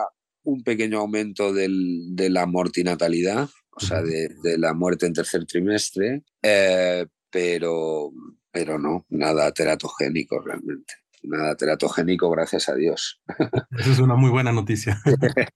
un 0.44 0.62
pequeño 0.62 1.00
aumento 1.00 1.54
del, 1.54 2.16
de 2.16 2.30
la 2.30 2.46
mortinatalidad, 2.46 3.48
o 3.78 3.80
sea, 3.80 4.02
de, 4.02 4.58
la 4.58 4.74
muerte 4.74 5.06
en 5.06 5.14
tercer 5.14 5.46
trimestre, 5.46 6.24
eh, 6.42 7.06
pero, 7.30 8.12
pero 8.52 8.80
no, 8.80 9.06
nada 9.10 9.52
teratogénico 9.52 10.40
realmente. 10.40 10.96
Nada 11.24 11.56
teratogénico, 11.56 12.30
gracias 12.30 12.70
a 12.70 12.76
Dios. 12.76 13.22
Eso 13.78 13.92
es 13.92 14.00
una 14.00 14.16
muy 14.16 14.32
buena 14.32 14.52
noticia. 14.52 15.00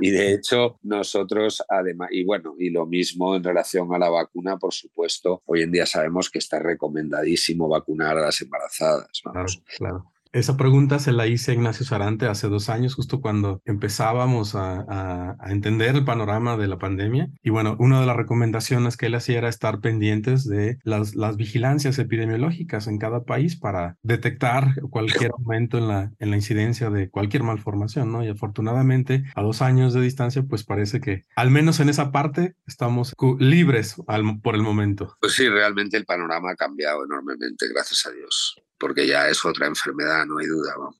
Y 0.00 0.10
de 0.10 0.32
hecho, 0.32 0.78
nosotros, 0.82 1.62
además, 1.68 2.08
y 2.10 2.24
bueno, 2.24 2.54
y 2.58 2.70
lo 2.70 2.86
mismo 2.86 3.36
en 3.36 3.44
relación 3.44 3.94
a 3.94 3.98
la 3.98 4.08
vacuna, 4.08 4.56
por 4.56 4.72
supuesto, 4.72 5.42
hoy 5.44 5.60
en 5.60 5.70
día 5.70 5.84
sabemos 5.84 6.30
que 6.30 6.38
está 6.38 6.58
recomendadísimo 6.58 7.68
vacunar 7.68 8.16
a 8.16 8.22
las 8.22 8.40
embarazadas. 8.40 9.20
Claro, 9.22 9.46
claro. 9.76 10.12
Esa 10.36 10.58
pregunta 10.58 10.98
se 10.98 11.12
la 11.12 11.26
hice 11.26 11.52
a 11.52 11.54
Ignacio 11.54 11.86
Sarante 11.86 12.26
hace 12.26 12.48
dos 12.48 12.68
años, 12.68 12.94
justo 12.94 13.22
cuando 13.22 13.62
empezábamos 13.64 14.54
a, 14.54 15.34
entender 15.46 15.94
el 15.94 16.04
panorama 16.04 16.58
de 16.58 16.66
la 16.66 16.76
pandemia. 16.76 17.30
Y 17.42 17.48
bueno, 17.48 17.74
una 17.78 18.00
de 18.00 18.06
las 18.06 18.16
recomendaciones 18.16 18.98
que 18.98 19.06
él 19.06 19.14
hacía 19.14 19.38
era 19.38 19.48
estar 19.48 19.80
pendientes 19.80 20.46
de 20.46 20.76
las, 20.82 21.14
las 21.14 21.38
vigilancias 21.38 21.98
epidemiológicas 21.98 22.86
en 22.86 22.98
cada 22.98 23.24
país 23.24 23.56
para 23.58 23.96
detectar 24.02 24.74
cualquier 24.90 25.30
momento 25.38 25.78
en 25.78 25.88
la, 25.88 26.12
en 26.18 26.30
la 26.30 26.36
incidencia 26.36 26.90
de 26.90 27.08
cualquier 27.08 27.42
malformación, 27.42 28.12
¿no? 28.12 28.22
Y 28.22 28.28
afortunadamente, 28.28 29.24
a 29.34 29.40
dos 29.40 29.62
años 29.62 29.94
de 29.94 30.02
distancia, 30.02 30.42
pues 30.42 30.64
parece 30.64 31.00
que 31.00 31.22
al 31.34 31.50
menos 31.50 31.80
en 31.80 31.88
esa 31.88 32.12
parte 32.12 32.56
estamos 32.66 33.14
libres 33.38 33.96
por 34.42 34.54
el 34.54 34.62
momento. 34.62 35.16
Pues 35.18 35.32
sí, 35.32 35.48
realmente 35.48 35.96
el 35.96 36.04
panorama 36.04 36.50
ha 36.50 36.56
cambiado 36.56 37.06
enormemente, 37.06 37.68
gracias 37.72 38.04
a 38.04 38.10
Dios 38.10 38.56
porque 38.78 39.06
ya 39.06 39.28
es 39.28 39.44
otra 39.44 39.66
enfermedad, 39.66 40.26
no 40.26 40.38
hay 40.38 40.46
duda, 40.46 40.74
vamos. 40.76 40.96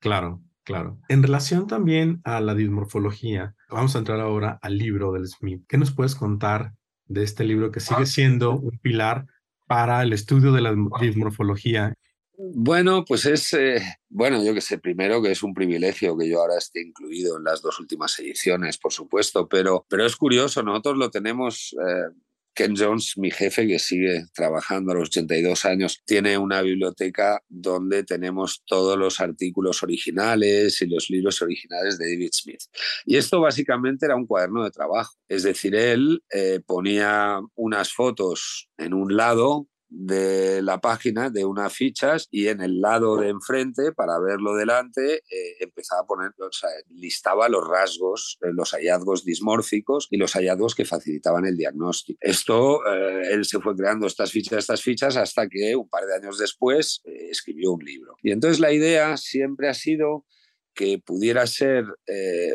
Claro, 0.00 0.42
claro. 0.64 0.98
En 1.08 1.22
relación 1.22 1.66
también 1.66 2.20
a 2.24 2.40
la 2.40 2.54
dismorfología, 2.54 3.54
vamos 3.70 3.94
a 3.94 3.98
entrar 3.98 4.20
ahora 4.20 4.58
al 4.62 4.78
libro 4.78 5.12
del 5.12 5.26
Smith. 5.26 5.64
¿Qué 5.68 5.78
nos 5.78 5.92
puedes 5.92 6.14
contar 6.14 6.74
de 7.06 7.22
este 7.22 7.44
libro 7.44 7.70
que 7.70 7.80
sigue 7.80 8.06
siendo 8.06 8.52
un 8.52 8.78
pilar 8.78 9.26
para 9.66 10.02
el 10.02 10.12
estudio 10.12 10.52
de 10.52 10.60
la 10.60 10.74
dismorfología? 11.00 11.94
Bueno, 12.40 13.04
pues 13.04 13.26
es, 13.26 13.52
eh, 13.54 13.82
bueno, 14.08 14.44
yo 14.44 14.54
que 14.54 14.60
sé, 14.60 14.78
primero 14.78 15.20
que 15.20 15.32
es 15.32 15.42
un 15.42 15.52
privilegio 15.52 16.16
que 16.16 16.28
yo 16.28 16.40
ahora 16.40 16.56
esté 16.56 16.80
incluido 16.80 17.36
en 17.36 17.42
las 17.42 17.62
dos 17.62 17.80
últimas 17.80 18.16
ediciones, 18.20 18.78
por 18.78 18.92
supuesto, 18.92 19.48
pero, 19.48 19.84
pero 19.88 20.06
es 20.06 20.14
curioso, 20.14 20.62
nosotros 20.62 20.96
lo 20.98 21.10
tenemos 21.10 21.74
eh, 21.84 22.14
Ken 22.58 22.74
Jones, 22.76 23.16
mi 23.18 23.30
jefe, 23.30 23.68
que 23.68 23.78
sigue 23.78 24.24
trabajando 24.34 24.90
a 24.90 24.96
los 24.96 25.10
82 25.10 25.64
años, 25.64 26.02
tiene 26.04 26.36
una 26.36 26.60
biblioteca 26.60 27.40
donde 27.48 28.02
tenemos 28.02 28.64
todos 28.66 28.98
los 28.98 29.20
artículos 29.20 29.84
originales 29.84 30.82
y 30.82 30.88
los 30.88 31.08
libros 31.08 31.40
originales 31.40 31.98
de 31.98 32.10
David 32.10 32.30
Smith. 32.32 32.62
Y 33.06 33.16
esto 33.16 33.40
básicamente 33.40 34.06
era 34.06 34.16
un 34.16 34.26
cuaderno 34.26 34.64
de 34.64 34.72
trabajo. 34.72 35.14
Es 35.28 35.44
decir, 35.44 35.76
él 35.76 36.24
eh, 36.34 36.58
ponía 36.66 37.38
unas 37.54 37.92
fotos 37.92 38.68
en 38.76 38.92
un 38.92 39.16
lado 39.16 39.68
de 39.90 40.60
la 40.62 40.80
página 40.80 41.30
de 41.30 41.44
unas 41.44 41.72
fichas 41.72 42.28
y 42.30 42.48
en 42.48 42.60
el 42.60 42.80
lado 42.80 43.16
de 43.16 43.28
enfrente, 43.28 43.92
para 43.92 44.18
verlo 44.18 44.54
delante, 44.54 45.16
eh, 45.16 45.56
empezaba 45.60 46.02
a 46.02 46.06
poner, 46.06 46.30
o 46.38 46.52
sea, 46.52 46.68
listaba 46.90 47.48
los 47.48 47.66
rasgos, 47.66 48.38
eh, 48.42 48.48
los 48.52 48.72
hallazgos 48.72 49.24
dismórficos 49.24 50.08
y 50.10 50.18
los 50.18 50.32
hallazgos 50.34 50.74
que 50.74 50.84
facilitaban 50.84 51.46
el 51.46 51.56
diagnóstico. 51.56 52.18
Esto, 52.20 52.86
eh, 52.86 53.32
él 53.32 53.44
se 53.44 53.60
fue 53.60 53.74
creando 53.76 54.06
estas 54.06 54.30
fichas, 54.30 54.58
estas 54.58 54.82
fichas, 54.82 55.16
hasta 55.16 55.48
que 55.48 55.74
un 55.74 55.88
par 55.88 56.04
de 56.04 56.14
años 56.16 56.38
después 56.38 57.00
escribió 57.04 57.72
un 57.72 57.84
libro. 57.84 58.16
Y 58.22 58.32
entonces 58.32 58.60
la 58.60 58.72
idea 58.72 59.16
siempre 59.16 59.68
ha 59.68 59.74
sido 59.74 60.26
que 60.74 60.98
pudiera 60.98 61.46
ser 61.46 61.86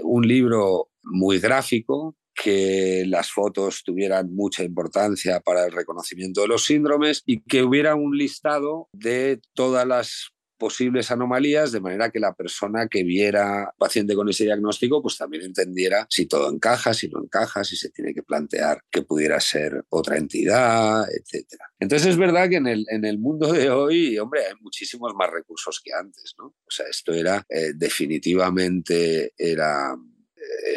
un 0.02 0.25
libro 0.25 0.90
muy 1.04 1.40
gráfico, 1.40 2.16
que 2.34 3.04
las 3.08 3.32
fotos 3.32 3.84
tuvieran 3.84 4.34
mucha 4.34 4.63
importancia 4.63 5.40
para 5.40 5.66
el 5.66 5.72
reconocimiento 5.72 6.42
de 6.42 6.48
los 6.48 6.66
síndromes 6.66 7.24
y 7.25 7.42
que 7.42 7.63
hubiera 7.63 7.96
un 7.96 8.18
listado 8.18 8.90
de 8.94 9.40
todas 9.54 9.88
las 9.88 10.34
posibles 10.63 11.12
anomalías, 11.12 11.74
de 11.74 11.82
manera 11.82 12.10
que 12.10 12.22
la 12.22 12.34
persona 12.34 12.88
que 12.88 13.04
viera 13.04 13.74
paciente 13.78 14.16
con 14.16 14.30
ese 14.30 14.46
diagnóstico, 14.46 15.02
pues 15.02 15.18
también 15.18 15.44
entendiera 15.44 16.08
si 16.10 16.25
todo 16.25 16.50
encaja, 16.50 16.94
si 16.94 17.10
no 17.10 17.22
encaja, 17.22 17.66
si 17.66 17.75
se 17.75 17.90
tiene 17.90 18.13
que 18.13 18.24
plantear 18.24 18.80
que 18.90 19.02
pudiera 19.02 19.42
ser 19.42 19.84
otra 19.90 20.16
entidad, 20.16 21.06
etc. 21.12 21.46
Entonces 21.80 22.12
es 22.12 22.18
verdad 22.18 22.48
que 22.50 22.56
en 22.56 22.68
el, 22.68 22.86
en 22.90 23.04
el 23.04 23.20
mundo 23.20 23.52
de 23.52 23.70
hoy, 23.72 24.18
hombre, 24.18 24.46
hay 24.46 24.54
muchísimos 24.62 25.13
más 25.16 25.30
recursos 25.32 25.82
que 25.84 25.92
antes, 25.92 26.34
¿no? 26.38 26.46
O 26.46 26.72
sea, 26.72 26.86
esto 26.90 27.13
era 27.13 27.46
eh, 27.50 27.74
definitivamente 27.75 29.34
era 29.38 29.98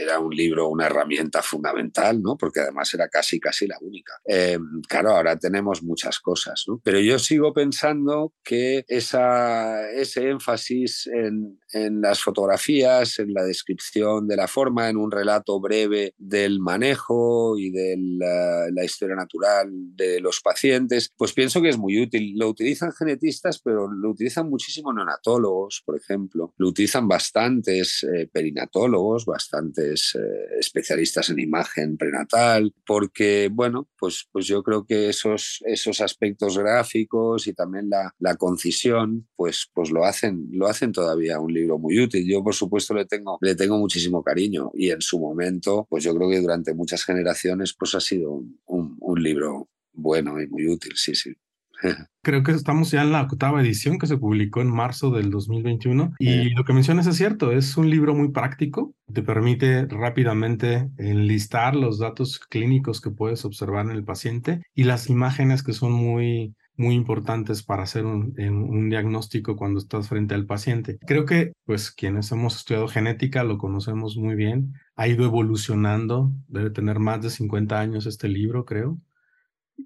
era 0.02 0.18
un 0.18 0.34
libro, 0.34 0.68
una 0.68 0.86
herramienta 0.86 1.42
fundamental, 1.42 2.22
¿no? 2.22 2.36
Porque 2.36 2.60
además 2.60 2.92
era 2.94 3.08
casi, 3.08 3.40
casi 3.40 3.66
la 3.66 3.76
única. 3.80 4.14
Eh, 4.26 4.58
claro, 4.88 5.10
ahora 5.10 5.38
tenemos 5.38 5.82
muchas 5.82 6.20
cosas, 6.20 6.64
¿no? 6.66 6.80
Pero 6.82 7.00
yo 7.00 7.18
sigo 7.18 7.52
pensando 7.52 8.34
que 8.42 8.84
esa, 8.88 9.90
ese 9.90 10.28
énfasis 10.30 11.06
en, 11.08 11.58
en 11.84 12.00
las 12.00 12.20
fotografías, 12.20 13.18
en 13.18 13.32
la 13.34 13.44
descripción 13.44 14.26
de 14.26 14.36
la 14.36 14.48
forma, 14.48 14.88
en 14.88 14.96
un 14.96 15.10
relato 15.10 15.60
breve 15.60 16.14
del 16.18 16.60
manejo 16.60 17.58
y 17.58 17.70
de 17.70 17.96
la, 17.98 18.66
la 18.72 18.84
historia 18.84 19.16
natural 19.16 19.70
de 19.72 20.20
los 20.20 20.40
pacientes, 20.40 21.12
pues 21.16 21.32
pienso 21.32 21.60
que 21.60 21.68
es 21.68 21.78
muy 21.78 22.00
útil. 22.00 22.34
Lo 22.36 22.48
utilizan 22.48 22.92
genetistas, 22.92 23.60
pero 23.60 23.90
lo 23.90 24.10
utilizan 24.10 24.48
muchísimo 24.48 24.92
neonatólogos, 24.92 25.82
por 25.84 25.96
ejemplo. 25.96 26.52
Lo 26.56 26.68
utilizan 26.68 27.08
bastantes 27.08 28.04
eh, 28.04 28.28
perinatólogos, 28.32 29.24
bastantes 29.24 30.14
eh, 30.14 30.58
especialistas 30.58 31.30
en 31.30 31.40
imagen 31.40 31.96
prenatal, 31.96 32.74
porque, 32.86 33.50
bueno, 33.52 33.88
pues, 33.98 34.28
pues 34.32 34.46
yo 34.46 34.62
creo 34.62 34.86
que 34.86 35.08
esos, 35.08 35.62
esos 35.66 36.00
aspectos 36.00 36.58
gráficos 36.58 37.46
y 37.46 37.52
también 37.52 37.88
la, 37.90 38.14
la 38.18 38.36
concisión, 38.36 39.28
pues, 39.36 39.70
pues 39.74 39.90
lo, 39.90 40.04
hacen, 40.04 40.48
lo 40.52 40.66
hacen 40.66 40.92
todavía 40.92 41.40
un 41.40 41.52
libro 41.66 41.78
muy 41.78 42.00
útil. 42.00 42.26
Yo, 42.28 42.42
por 42.42 42.54
supuesto, 42.54 42.94
le 42.94 43.06
tengo, 43.06 43.38
le 43.40 43.54
tengo 43.54 43.78
muchísimo 43.78 44.22
cariño 44.22 44.70
y 44.74 44.90
en 44.90 45.00
su 45.00 45.18
momento, 45.18 45.86
pues 45.88 46.04
yo 46.04 46.14
creo 46.14 46.30
que 46.30 46.40
durante 46.40 46.74
muchas 46.74 47.04
generaciones, 47.04 47.74
pues 47.78 47.94
ha 47.94 48.00
sido 48.00 48.32
un, 48.32 48.60
un, 48.66 48.96
un 49.00 49.22
libro 49.22 49.68
bueno 49.92 50.40
y 50.40 50.46
muy 50.46 50.68
útil, 50.68 50.92
sí, 50.94 51.14
sí. 51.14 51.34
Creo 52.22 52.42
que 52.42 52.52
estamos 52.52 52.90
ya 52.90 53.02
en 53.02 53.12
la 53.12 53.22
octava 53.22 53.60
edición 53.60 53.98
que 53.98 54.06
se 54.06 54.16
publicó 54.16 54.60
en 54.60 54.70
marzo 54.70 55.10
del 55.10 55.30
2021 55.30 56.14
y 56.18 56.50
lo 56.50 56.64
que 56.64 56.72
mencionas 56.72 57.06
es 57.06 57.16
cierto, 57.16 57.52
es 57.52 57.76
un 57.76 57.90
libro 57.90 58.14
muy 58.14 58.30
práctico, 58.30 58.94
te 59.12 59.22
permite 59.22 59.86
rápidamente 59.86 60.88
enlistar 60.98 61.76
los 61.76 61.98
datos 61.98 62.38
clínicos 62.38 63.00
que 63.00 63.10
puedes 63.10 63.44
observar 63.44 63.86
en 63.86 63.92
el 63.92 64.04
paciente 64.04 64.62
y 64.74 64.84
las 64.84 65.08
imágenes 65.08 65.62
que 65.62 65.72
son 65.72 65.92
muy 65.92 66.54
muy 66.76 66.94
importantes 66.94 67.62
para 67.62 67.82
hacer 67.82 68.04
un, 68.04 68.34
un, 68.38 68.90
diagnóstico 68.90 69.56
cuando 69.56 69.78
estás 69.78 70.08
frente 70.08 70.34
al 70.34 70.46
paciente. 70.46 70.98
Creo 71.06 71.24
que, 71.24 71.52
pues, 71.64 71.90
quienes 71.90 72.30
hemos 72.32 72.56
estudiado 72.56 72.88
genética 72.88 73.44
lo 73.44 73.58
conocemos 73.58 74.16
muy 74.16 74.34
bien. 74.34 74.74
Ha 74.94 75.08
ido 75.08 75.24
evolucionando, 75.24 76.32
debe 76.48 76.70
tener 76.70 76.98
más 76.98 77.22
de 77.22 77.30
50 77.30 77.78
años 77.78 78.06
este 78.06 78.28
libro, 78.28 78.64
creo. 78.64 78.98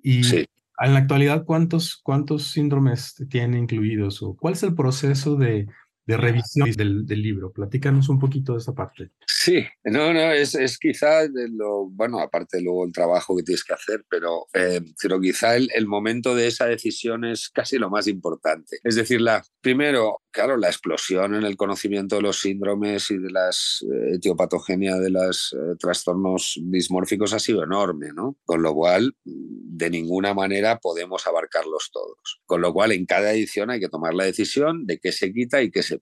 Y 0.03 0.25
sí. 0.25 0.47
En 0.83 0.95
la 0.95 1.01
actualidad, 1.01 1.45
¿cuántos, 1.45 2.01
cuántos 2.03 2.53
síndromes 2.53 3.15
tiene 3.29 3.59
incluidos 3.59 4.23
o 4.23 4.35
cuál 4.35 4.55
es 4.55 4.63
el 4.63 4.75
proceso 4.75 5.37
de, 5.37 5.67
de 6.11 6.17
revisión 6.17 6.71
del, 6.73 7.07
del, 7.07 7.23
libro? 7.23 7.53
Platícanos 7.53 8.09
un 8.09 8.19
poquito 8.19 8.53
de 8.53 8.59
esa 8.59 8.75
parte. 8.75 9.11
Sí, 9.27 9.65
no, 9.85 10.13
no, 10.13 10.33
es, 10.33 10.55
es 10.55 10.79
quizá 10.79 11.29
de 11.29 11.49
lo, 11.49 11.87
bueno, 11.87 12.21
aparte 12.21 12.61
luego 12.61 12.85
el 12.85 12.93
trabajo 12.93 13.37
que 13.37 13.43
tienes 13.43 13.65
que 13.65 13.75
hacer, 13.75 14.05
pero, 14.09 14.47
eh, 14.53 14.81
pero 15.03 15.21
quizá 15.21 15.57
el, 15.57 15.71
el, 15.75 15.87
momento 15.87 16.35
de 16.35 16.47
esa 16.47 16.67
decisión 16.67 17.25
es 17.25 17.49
casi 17.49 17.79
lo 17.79 17.91
más 17.91 18.07
importante. 18.07 18.79
Es 18.85 18.97
decir, 18.97 19.21
la, 19.21 19.43
primero, 19.61 20.21
claro, 20.31 20.57
la 20.57 20.69
explosión 20.69 21.35
en 21.35 21.45
el 21.45 21.57
conocimiento 21.57 22.17
de 22.17 22.23
los 22.23 22.41
síndromes 22.41 23.11
y 23.11 23.19
de 23.19 23.31
las 23.31 23.85
eh, 23.91 24.17
etiopatogenia 24.17 24.97
de 24.97 25.11
los 25.11 25.55
eh, 25.55 25.77
trastornos 25.79 26.59
dismórficos 26.63 27.33
ha 27.33 27.39
sido 27.39 27.63
enorme, 27.65 28.13
¿no? 28.15 28.37
Con 28.45 28.63
lo 28.63 28.75
cual, 28.75 29.15
de 29.25 29.91
ninguna 29.91 30.35
manera 30.35 30.79
podemos 30.79 31.27
abarcarlos 31.27 31.91
todos. 31.93 32.41
Con 32.47 32.61
lo 32.61 32.73
cual, 32.73 32.93
en 32.93 33.07
cada 33.07 33.33
edición 33.33 33.71
hay 33.71 33.81
que 33.81 33.89
tomar 33.89 34.15
la 34.15 34.25
decisión 34.25 34.87
de 34.87 34.99
qué 34.99 35.13
se 35.13 35.33
quita 35.33 35.63
y 35.63 35.71
qué 35.71 35.83
se 35.83 36.00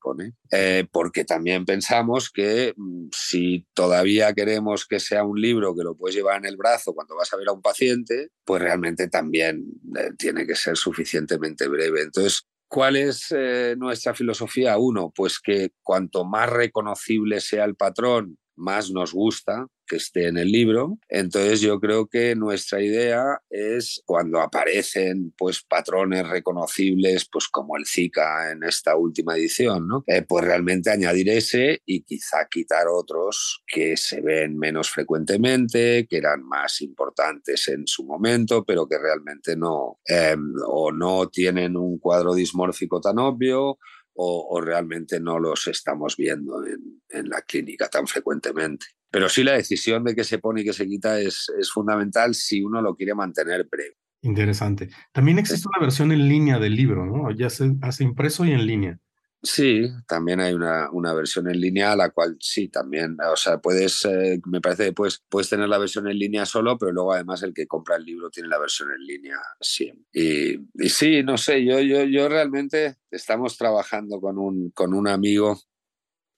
Eh, 0.51 0.87
porque 0.91 1.25
también 1.25 1.65
pensamos 1.65 2.31
que 2.31 2.75
mm, 2.77 3.09
si 3.13 3.67
todavía 3.75 4.33
queremos 4.33 4.87
que 4.87 5.01
sea 5.01 5.25
un 5.25 5.41
libro 5.41 5.75
que 5.75 5.85
lo 5.85 5.97
puedes 5.97 6.17
llevar 6.17 6.39
en 6.39 6.47
el 6.47 6.57
brazo 6.57 6.95
cuando 6.95 7.17
vas 7.17 7.33
a 7.33 7.37
ver 7.37 7.49
a 7.49 7.53
un 7.53 7.63
paciente, 7.63 8.31
pues 8.45 8.63
realmente 8.63 9.09
también 9.09 9.65
eh, 9.99 10.11
tiene 10.17 10.47
que 10.47 10.55
ser 10.55 10.77
suficientemente 10.77 11.69
breve. 11.69 12.03
Entonces, 12.03 12.47
¿Cuál 12.71 12.97
es 12.97 13.29
eh, 13.35 13.77
nuestra 13.79 14.13
filosofía? 14.13 14.77
Uno, 14.77 15.11
pues 15.17 15.41
que 15.41 15.71
cuanto 15.83 16.27
más 16.27 16.51
reconocible 16.51 17.41
sea 17.41 17.65
el 17.65 17.77
patrón, 17.77 18.37
más 18.57 18.91
nos 18.91 19.15
gusta 19.15 19.67
que 19.89 19.97
esté 19.97 20.29
en 20.29 20.39
el 20.39 20.53
libro. 20.53 20.99
Entonces 21.09 21.61
yo 21.61 21.81
creo 21.81 22.07
que 22.07 22.37
nuestra 22.37 22.81
idea 22.81 23.41
es 23.51 24.03
cuando 24.07 24.41
aparecen 24.41 25.33
pues 25.37 25.63
patrones 25.63 26.29
reconocibles 26.29 27.29
pues 27.31 27.49
como 27.49 27.77
el 27.77 27.87
Zika 27.87 28.53
en 28.53 28.63
esta 28.63 28.97
última 28.97 29.37
edición, 29.37 29.89
¿no? 29.89 30.05
Eh, 30.07 30.23
pues 30.23 30.45
realmente 30.45 30.91
añadir 30.91 31.29
ese 31.31 31.83
y 31.87 32.03
quizá 32.03 32.47
quitar 32.51 32.87
otros 32.89 33.63
que 33.67 33.97
se 33.97 34.21
ven 34.21 34.59
menos 34.59 34.91
frecuentemente, 34.91 36.07
que 36.09 36.17
eran 36.19 36.43
más 36.45 36.81
importantes 36.83 37.69
en 37.69 37.87
su 37.87 38.05
momento, 38.05 38.65
pero 38.65 38.87
que 38.87 38.99
realmente 38.99 39.57
no 39.57 39.99
eh, 40.07 40.37
o 40.67 40.93
no 40.93 41.29
tienen 41.29 41.77
un 41.77 41.99
cuadro 41.99 42.35
dismórfico 42.35 43.01
tan 43.01 43.19
obvio 43.19 43.79
o, 44.21 44.61
realmente 44.61 45.21
no 45.21 45.39
los 45.39 45.69
estamos 45.69 46.17
viendo 46.17 46.67
en, 46.67 47.01
en, 47.09 47.29
la 47.29 47.41
clínica 47.43 47.89
tan 47.89 48.07
frecuentemente. 48.09 48.87
Pero 49.11 49.29
sí 49.29 49.43
la 49.43 49.53
decisión 49.53 50.05
de 50.05 50.15
qué 50.15 50.25
se 50.25 50.39
pone 50.39 50.61
y 50.61 50.65
qué 50.65 50.73
se 50.73 50.87
quita 50.87 51.21
es, 51.21 51.51
es 51.59 51.71
fundamental 51.71 52.35
si 52.35 52.63
uno 52.63 52.83
lo 52.83 52.95
quiere 52.95 53.15
mantener 53.15 53.67
breve. 53.71 53.97
Interesante. 54.23 54.91
También 55.13 55.39
existe 55.39 55.69
una 55.69 55.81
versión 55.81 56.13
en 56.13 56.29
línea 56.29 56.59
del 56.59 56.75
libro, 56.75 57.07
¿no? 57.07 57.31
Ya 57.31 57.51
se 57.51 57.73
hace 57.83 58.05
impreso 58.05 58.45
y 58.45 58.53
en 58.53 58.67
línea. 58.67 59.01
Sí, 59.41 59.89
también 60.09 60.41
hay 60.41 60.53
una, 60.53 60.91
una, 60.91 61.15
versión 61.15 61.49
en 61.49 61.61
línea, 61.61 61.95
la 61.95 62.11
cual 62.11 62.37
sí, 62.41 62.69
también, 62.69 63.17
o 63.21 63.37
sea, 63.37 63.59
puedes, 63.59 64.05
eh, 64.05 64.41
me 64.47 64.61
parece 64.61 64.87
que 64.87 64.93
puedes, 64.93 65.23
puedes 65.29 65.49
tener 65.49 65.69
la 65.69 65.79
versión 65.79 66.09
en 66.09 66.19
línea 66.19 66.45
solo, 66.45 66.77
pero 66.77 66.91
luego 66.91 67.13
además 67.13 67.45
el 67.45 67.55
que 67.55 67.69
compra 67.69 67.97
el 67.97 68.05
libro 68.05 68.31
tiene 68.31 68.49
la 68.49 68.59
versión 68.59 68.91
en 68.91 69.07
línea 69.07 69.37
sí. 69.61 69.93
Y, 70.13 70.55
y 70.75 70.89
sí, 70.89 71.23
no 71.23 71.39
sé, 71.39 71.65
yo, 71.65 71.79
yo, 71.79 72.03
yo 72.03 72.29
realmente 72.29 72.97
estamos 73.13 73.57
trabajando 73.57 74.21
con 74.21 74.39
un, 74.39 74.71
con 74.73 74.93
un 74.93 75.07
amigo 75.07 75.57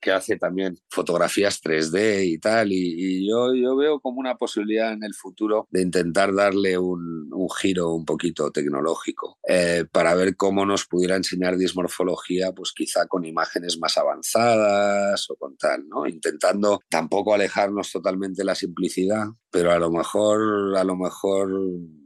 que 0.01 0.13
hace 0.13 0.37
también 0.37 0.79
fotografías 0.89 1.63
3D 1.63 2.25
y 2.27 2.39
tal, 2.39 2.73
y, 2.73 3.29
yo, 3.29 3.55
yo 3.55 3.77
veo 3.77 4.01
como 4.01 4.21
una 4.21 4.37
posibilidad 4.37 4.93
en 4.93 5.05
el 5.05 5.15
futuro 5.15 5.69
de 5.71 5.83
intentar 5.83 6.35
darle 6.35 6.79
un, 6.79 7.29
un 7.33 7.49
giro 7.51 7.95
un 7.95 8.05
poquito 8.05 8.51
tecnológico 8.51 9.39
eh, 9.47 9.85
para 9.91 10.15
ver 10.15 10.37
cómo 10.37 10.65
nos 10.67 10.87
pudiera 10.87 11.17
enseñar 11.17 11.57
dismorfología, 11.57 12.53
pues 12.53 12.73
quizá 12.73 13.07
con 13.07 13.25
imágenes 13.25 13.79
más 13.79 13.97
avanzadas 13.99 15.29
o 15.31 15.37
con 15.37 15.57
tal, 15.57 15.89
¿no? 15.89 16.07
Intentando 16.07 16.81
tampoco 16.89 17.35
alejarnos 17.35 17.93
totalmente 17.93 18.43
de 18.43 18.47
la 18.47 18.55
simplicidad, 18.55 19.27
pero 19.51 19.73
a 19.73 19.79
lo 19.79 19.91
mejor, 19.91 20.77
a 20.77 20.85
lo 20.85 20.97
mejor 20.97 21.51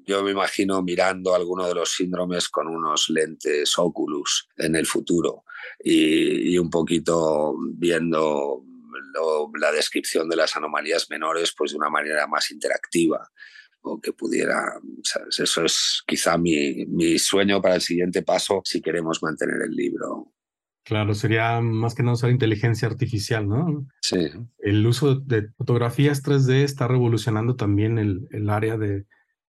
yo 0.06 0.22
me 0.22 0.32
imagino 0.32 0.82
mirando 0.82 1.34
alguno 1.34 1.66
de 1.66 1.74
los 1.74 1.92
síndromes 1.92 2.48
con 2.48 2.68
unos 2.68 3.08
lentes 3.08 3.78
Oculus 3.78 4.48
en 4.56 4.76
el 4.76 4.86
futuro 4.86 5.44
y, 5.82 6.52
y 6.52 6.58
un 6.58 6.70
poquito 6.70 7.54
viendo 7.74 8.64
lo, 9.14 9.50
la 9.58 9.72
descripción 9.72 10.28
de 10.28 10.36
las 10.36 10.56
anomalías 10.56 11.08
menores 11.10 11.54
pues 11.56 11.72
de 11.72 11.78
una 11.78 11.90
manera 11.90 12.26
más 12.26 12.50
interactiva 12.50 13.28
o 13.82 14.00
que 14.00 14.12
pudiera, 14.12 14.80
¿sabes? 15.02 15.40
eso 15.40 15.64
es 15.64 16.02
quizá 16.06 16.38
mi, 16.38 16.86
mi 16.86 17.18
sueño 17.18 17.60
para 17.60 17.74
el 17.74 17.82
siguiente 17.82 18.22
paso 18.22 18.62
si 18.64 18.80
queremos 18.80 19.22
mantener 19.22 19.60
el 19.62 19.72
libro 19.72 20.30
Claro, 20.84 21.14
sería 21.14 21.62
más 21.62 21.94
que 21.94 22.02
nada 22.02 22.12
usar 22.12 22.28
inteligencia 22.28 22.86
artificial, 22.86 23.48
¿no? 23.48 23.86
Sí. 24.02 24.30
El 24.58 24.86
uso 24.86 25.14
de 25.14 25.48
fotografías 25.56 26.22
3D 26.22 26.62
está 26.62 26.86
revolucionando 26.86 27.56
también 27.56 27.96
el, 27.96 28.28
el 28.32 28.50
área 28.50 28.76
de, 28.76 29.06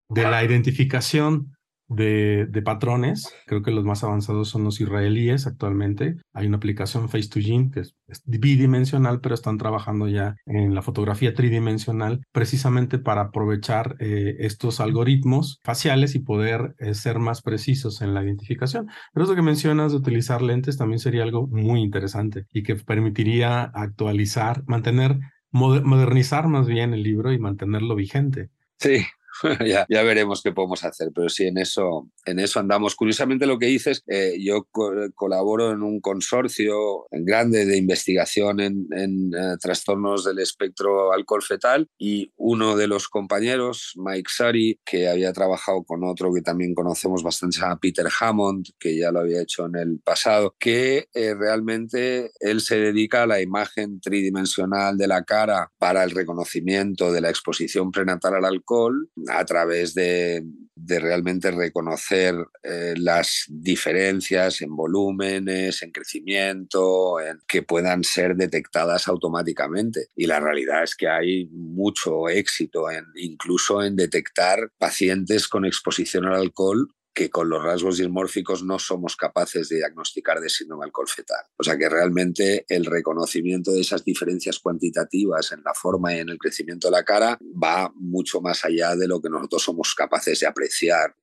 de 0.08 0.22
la 0.22 0.44
identificación 0.44 1.56
de, 1.88 2.46
de, 2.46 2.62
patrones. 2.62 3.32
Creo 3.46 3.62
que 3.62 3.70
los 3.70 3.84
más 3.84 4.02
avanzados 4.02 4.48
son 4.48 4.64
los 4.64 4.80
israelíes 4.80 5.46
actualmente. 5.46 6.16
Hay 6.32 6.46
una 6.46 6.56
aplicación 6.56 7.08
Face2Gene 7.08 7.72
que 7.72 7.80
es, 7.80 7.94
es, 8.08 8.22
bidimensional, 8.26 9.20
pero 9.20 9.34
están 9.34 9.58
trabajando 9.58 10.08
ya 10.08 10.34
en 10.46 10.74
la 10.74 10.82
fotografía 10.82 11.34
tridimensional 11.34 12.22
precisamente 12.32 12.98
para 12.98 13.22
aprovechar 13.22 13.96
eh, 14.00 14.36
estos 14.40 14.80
algoritmos 14.80 15.60
faciales 15.62 16.14
y 16.14 16.20
poder 16.20 16.74
eh, 16.78 16.94
ser 16.94 17.18
más 17.18 17.42
precisos 17.42 18.02
en 18.02 18.14
la 18.14 18.24
identificación. 18.24 18.88
Pero 19.12 19.24
eso 19.24 19.36
que 19.36 19.42
mencionas 19.42 19.92
de 19.92 19.98
utilizar 19.98 20.42
lentes 20.42 20.76
también 20.76 20.98
sería 20.98 21.22
algo 21.22 21.46
muy 21.46 21.80
interesante 21.80 22.46
y 22.52 22.62
que 22.62 22.74
permitiría 22.76 23.62
actualizar, 23.62 24.64
mantener, 24.66 25.18
modernizar 25.52 26.48
más 26.48 26.66
bien 26.66 26.94
el 26.94 27.02
libro 27.02 27.32
y 27.32 27.38
mantenerlo 27.38 27.94
vigente. 27.94 28.50
Sí, 28.78 29.06
ya, 29.66 29.86
ya, 29.88 30.02
veremos 30.02 30.42
qué 30.42 30.52
podemos 30.52 30.84
hacer, 30.84 31.10
pero 31.14 31.28
sí, 31.28 31.46
en 31.46 31.58
eso, 31.58 32.10
en 32.24 32.38
eso 32.38 32.60
andamos. 32.60 32.94
Curiosamente 32.94 33.46
lo 33.46 33.58
que 33.58 33.66
dices, 33.66 34.02
eh, 34.06 34.36
yo 34.40 34.66
colaboro 35.14 35.72
en 35.72 35.82
un 35.82 36.00
consorcio 36.00 37.06
grande 37.10 37.66
de 37.66 37.76
investigación 37.76 38.60
en, 38.60 38.86
en 38.92 39.32
eh, 39.34 39.56
trastornos 39.60 40.24
del 40.24 40.38
espectro 40.38 41.12
alcohol 41.12 41.42
fetal 41.42 41.88
y 41.98 42.32
uno 42.36 42.76
de 42.76 42.86
los 42.86 43.08
compañeros, 43.08 43.92
Mike 43.96 44.30
Sari, 44.30 44.80
que 44.84 45.08
había 45.08 45.32
trabajado 45.32 45.84
con 45.84 46.04
otro 46.04 46.32
que 46.32 46.42
también 46.42 46.74
conocemos 46.74 47.22
bastante, 47.22 47.58
llama 47.58 47.78
Peter 47.80 48.06
Hammond, 48.20 48.66
que 48.78 48.96
ya 48.96 49.10
lo 49.10 49.20
había 49.20 49.42
hecho 49.42 49.66
en 49.66 49.76
el 49.76 50.00
pasado, 50.00 50.54
que 50.58 51.08
eh, 51.14 51.34
realmente 51.34 52.30
él 52.40 52.60
se 52.60 52.78
dedica 52.78 53.22
a 53.22 53.26
la 53.26 53.40
imagen 53.40 54.00
tridimensional 54.00 54.96
de 54.96 55.06
la 55.06 55.24
cara 55.24 55.70
para 55.78 56.04
el 56.04 56.10
reconocimiento 56.10 57.12
de 57.12 57.20
la 57.20 57.30
exposición 57.30 57.90
prenatal 57.90 58.34
al 58.34 58.44
alcohol 58.44 59.10
a 59.28 59.44
través 59.44 59.94
de, 59.94 60.42
realmente 60.88 61.50
reconocer 61.50 62.34
eh, 62.62 62.94
las 62.96 63.44
diferencias 63.48 64.60
en 64.60 64.76
volúmenes, 64.76 65.82
en 65.82 65.90
crecimiento, 65.90 67.18
en, 67.18 67.40
que 67.48 67.62
puedan 67.62 68.04
ser 68.04 68.36
detectadas 68.36 69.08
automáticamente. 69.08 70.08
Y 70.14 70.26
la 70.26 70.38
realidad 70.38 70.84
es 70.84 70.94
que 70.94 71.08
hay 71.08 71.48
mucho 71.50 72.28
éxito 72.28 72.90
en, 72.90 73.06
incluso 73.16 73.82
en 73.82 73.96
detectar 73.96 74.70
pacientes 74.78 75.48
con 75.48 75.64
exposición 75.64 76.26
al 76.26 76.34
alcohol 76.34 76.88
que 77.16 77.30
con 77.30 77.48
los 77.48 77.64
rasgos 77.64 77.96
dismórficos 77.96 78.62
no 78.62 78.78
somos 78.78 79.16
capaces 79.16 79.70
de 79.70 79.76
diagnosticar 79.76 80.38
de 80.38 80.50
síndrome 80.50 80.84
alcohol 80.84 81.08
fetal. 81.08 81.46
O 81.56 81.64
sea 81.64 81.78
que 81.78 81.88
realmente 81.88 82.66
el 82.68 82.84
reconocimiento 82.84 83.72
de 83.72 83.80
esas 83.80 84.04
diferencias 84.04 84.58
cuantitativas 84.58 85.50
en 85.50 85.62
la 85.64 85.72
forma 85.72 86.14
y 86.14 86.18
en 86.18 86.28
el 86.28 86.36
crecimiento 86.36 86.88
de 86.88 86.92
la 86.92 87.04
cara 87.04 87.38
va 87.40 87.90
mucho 87.94 88.42
más 88.42 88.66
allá 88.66 88.94
de 88.96 89.08
lo 89.08 89.22
que 89.22 89.30
nosotros 89.30 89.62
somos 89.62 89.94
capaces 89.94 90.40
de 90.40 90.46
apreciar 90.46 91.16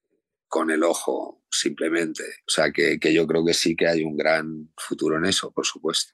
con 0.47 0.71
el 0.71 0.81
ojo 0.81 1.43
simplemente. 1.51 2.23
O 2.47 2.51
sea 2.51 2.71
que, 2.71 2.97
que 2.99 3.13
yo 3.13 3.27
creo 3.27 3.45
que 3.45 3.53
sí 3.53 3.75
que 3.75 3.87
hay 3.87 4.03
un 4.03 4.17
gran 4.17 4.73
futuro 4.75 5.19
en 5.19 5.25
eso, 5.25 5.51
por 5.51 5.67
supuesto. 5.67 6.13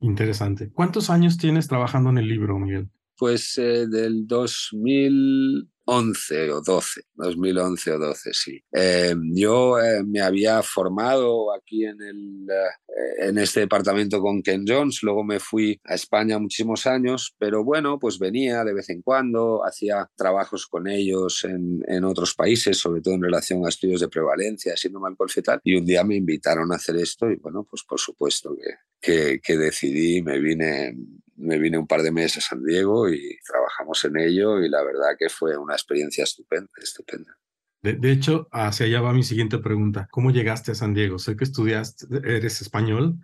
Interesante. 0.00 0.72
¿Cuántos 0.72 1.08
años 1.08 1.38
tienes 1.38 1.68
trabajando 1.68 2.10
en 2.10 2.18
el 2.18 2.26
libro, 2.26 2.58
Miguel? 2.58 2.90
Pues 3.20 3.58
eh, 3.58 3.86
del 3.86 4.26
2000 4.26 5.68
11 5.92 6.52
o 6.52 6.60
12, 6.60 7.00
2011 7.16 7.92
o 7.92 7.98
12, 7.98 8.32
sí. 8.32 8.62
Eh, 8.72 9.12
yo 9.34 9.80
eh, 9.80 10.04
me 10.04 10.20
había 10.20 10.62
formado 10.62 11.52
aquí 11.52 11.84
en, 11.84 12.00
el, 12.00 12.46
eh, 12.48 13.28
en 13.28 13.38
este 13.38 13.60
departamento 13.60 14.20
con 14.20 14.40
Ken 14.40 14.64
Jones, 14.66 15.02
luego 15.02 15.24
me 15.24 15.40
fui 15.40 15.80
a 15.84 15.94
España 15.94 16.38
muchísimos 16.38 16.86
años, 16.86 17.34
pero 17.38 17.64
bueno, 17.64 17.98
pues 17.98 18.20
venía 18.20 18.62
de 18.62 18.72
vez 18.72 18.88
en 18.90 19.02
cuando, 19.02 19.64
hacía 19.64 20.08
trabajos 20.14 20.68
con 20.68 20.86
ellos 20.86 21.42
en, 21.42 21.82
en 21.88 22.04
otros 22.04 22.36
países, 22.36 22.78
sobre 22.78 23.00
todo 23.00 23.14
en 23.14 23.22
relación 23.22 23.66
a 23.66 23.68
estudios 23.68 24.00
de 24.00 24.08
prevalencia, 24.08 24.76
síndrome 24.76 25.08
alcohol 25.08 25.30
fetal, 25.30 25.60
y 25.64 25.74
un 25.74 25.84
día 25.84 26.04
me 26.04 26.14
invitaron 26.14 26.70
a 26.70 26.76
hacer 26.76 26.94
esto 26.98 27.28
y 27.28 27.34
bueno, 27.34 27.66
pues 27.68 27.82
por 27.82 27.98
supuesto 27.98 28.56
que, 28.56 28.74
que, 29.00 29.40
que 29.40 29.56
decidí, 29.56 30.22
me 30.22 30.38
vine 30.38 30.94
me 31.40 31.58
vine 31.58 31.78
un 31.78 31.86
par 31.86 32.02
de 32.02 32.12
meses 32.12 32.44
a 32.44 32.48
San 32.50 32.64
Diego 32.64 33.08
y 33.08 33.38
trabajamos 33.46 34.04
en 34.04 34.18
ello 34.18 34.60
y 34.60 34.68
la 34.68 34.82
verdad 34.82 35.16
que 35.18 35.28
fue 35.28 35.56
una 35.56 35.74
experiencia 35.74 36.24
estupenda, 36.24 36.70
estupenda. 36.76 37.36
De, 37.82 38.12
hecho, 38.12 38.46
hacia 38.52 38.84
allá 38.84 39.00
va 39.00 39.14
mi 39.14 39.22
siguiente 39.22 39.56
pregunta. 39.56 40.06
¿Cómo 40.10 40.30
llegaste 40.30 40.72
a 40.72 40.74
San 40.74 40.92
Diego? 40.92 41.18
Sé 41.18 41.34
que 41.36 41.44
estudiaste, 41.44 42.06
eres 42.24 42.60
español, 42.60 43.18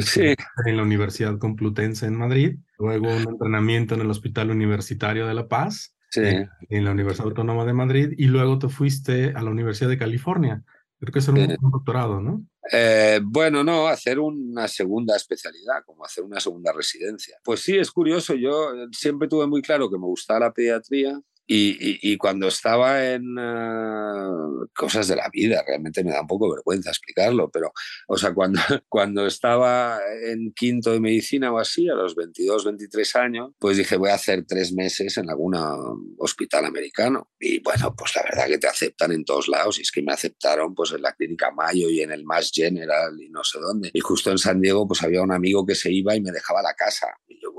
sí. 0.00 0.34
en 0.66 0.76
la 0.76 0.82
Universidad 0.82 1.38
Complutense 1.38 2.06
en 2.06 2.18
Madrid, 2.18 2.58
luego 2.78 3.08
un 3.08 3.26
entrenamiento 3.26 3.94
en 3.94 4.02
el 4.02 4.10
Hospital 4.10 4.50
Universitario 4.50 5.26
de 5.26 5.32
La 5.32 5.48
Paz, 5.48 5.96
sí. 6.10 6.20
en, 6.68 6.84
la 6.84 6.90
Universidad 6.90 7.28
Autónoma 7.28 7.64
de 7.64 7.72
Madrid, 7.72 8.12
y 8.18 8.26
luego 8.26 8.58
te 8.58 8.68
fuiste 8.68 9.32
a 9.34 9.42
la 9.42 9.50
Universidad 9.50 9.88
de 9.88 9.98
California. 9.98 10.62
Creo 11.00 11.12
que 11.12 11.20
es 11.20 11.28
un, 11.28 11.38
un 11.38 11.70
doctorado, 11.70 12.20
¿no? 12.20 12.44
Eh, 12.70 13.20
bueno, 13.22 13.64
no, 13.64 13.88
hacer 13.88 14.20
una 14.20 14.68
segunda 14.68 15.16
especialidad, 15.16 15.82
como 15.84 16.04
hacer 16.04 16.22
una 16.22 16.38
segunda 16.38 16.72
residencia. 16.72 17.36
Pues 17.42 17.60
sí, 17.60 17.76
es 17.76 17.90
curioso, 17.90 18.34
yo 18.34 18.72
siempre 18.92 19.28
tuve 19.28 19.46
muy 19.46 19.62
claro 19.62 19.90
que 19.90 19.98
me 19.98 20.06
gustaba 20.06 20.40
la 20.40 20.52
pediatría 20.52 21.20
y, 21.46 22.16
cuando 22.16 22.48
estaba 22.48 23.04
en 23.12 23.36
eh, 23.38 24.66
cosas 24.74 25.08
de 25.08 25.16
la 25.16 25.28
vida, 25.30 25.62
realmente 25.66 26.04
me 26.04 26.12
da 26.12 26.22
un 26.22 26.26
poco 26.26 26.50
vergüenza 26.50 26.90
explicarlo, 26.90 27.50
pero, 27.50 27.72
o 28.08 28.16
sea, 28.16 28.32
cuando, 28.32 28.60
cuando 28.88 29.26
estaba 29.26 29.98
en 30.24 30.52
quinto 30.52 30.92
de 30.92 31.00
medicina 31.00 31.52
o 31.52 31.58
así, 31.58 31.88
a 31.88 31.94
los 31.94 32.14
22, 32.14 32.64
23 32.64 33.16
años, 33.16 33.50
pues 33.58 33.76
dije, 33.76 33.96
voy 33.96 34.10
a 34.10 34.14
hacer 34.14 34.44
tres 34.46 34.72
meses 34.72 35.16
en 35.18 35.28
algún 35.30 35.54
hospital 36.18 36.64
americano. 36.64 37.28
Y 37.38 37.60
bueno, 37.60 37.94
pues 37.96 38.14
la 38.16 38.22
verdad 38.22 38.46
que 38.46 38.58
te 38.58 38.68
aceptan 38.68 39.12
en 39.12 39.24
todos 39.24 39.48
lados, 39.48 39.78
y 39.78 39.82
es 39.82 39.90
que 39.90 40.02
me 40.02 40.12
aceptaron 40.12 40.74
pues 40.74 40.92
en 40.92 41.02
la 41.02 41.12
clínica 41.12 41.50
Mayo 41.50 41.90
y 41.90 42.00
en 42.00 42.12
el 42.12 42.24
Mass 42.24 42.50
General 42.52 43.12
y 43.20 43.28
no 43.30 43.44
sé 43.44 43.58
dónde. 43.58 43.90
Y 43.92 44.00
justo 44.00 44.30
en 44.30 44.38
San 44.38 44.60
Diego, 44.60 44.86
pues 44.86 45.02
había 45.02 45.22
un 45.22 45.32
amigo 45.32 45.66
que 45.66 45.74
se 45.74 45.90
iba 45.90 46.14
y 46.14 46.20
me 46.20 46.30
dejaba 46.30 46.62
la 46.62 46.74
casa. 46.74 47.08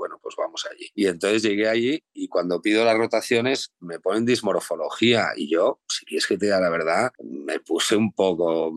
Bueno, 0.04 0.20
pues 0.22 0.34
vamos 0.36 0.66
allí. 0.70 0.90
Y 0.94 1.06
entonces 1.06 1.42
llegué 1.42 1.66
allí 1.66 2.04
y 2.12 2.28
cuando 2.28 2.60
pido 2.60 2.84
las 2.84 2.98
rotaciones, 2.98 3.72
me 3.80 4.00
ponen 4.00 4.26
dismorfología 4.26 5.28
y 5.34 5.48
yo, 5.48 5.80
si 5.88 6.04
quieres 6.04 6.26
que 6.26 6.36
te 6.36 6.44
diga 6.44 6.60
la 6.60 6.68
verdad, 6.68 7.10
me 7.22 7.58
puse 7.60 7.96
un 7.96 8.12
poco 8.12 8.70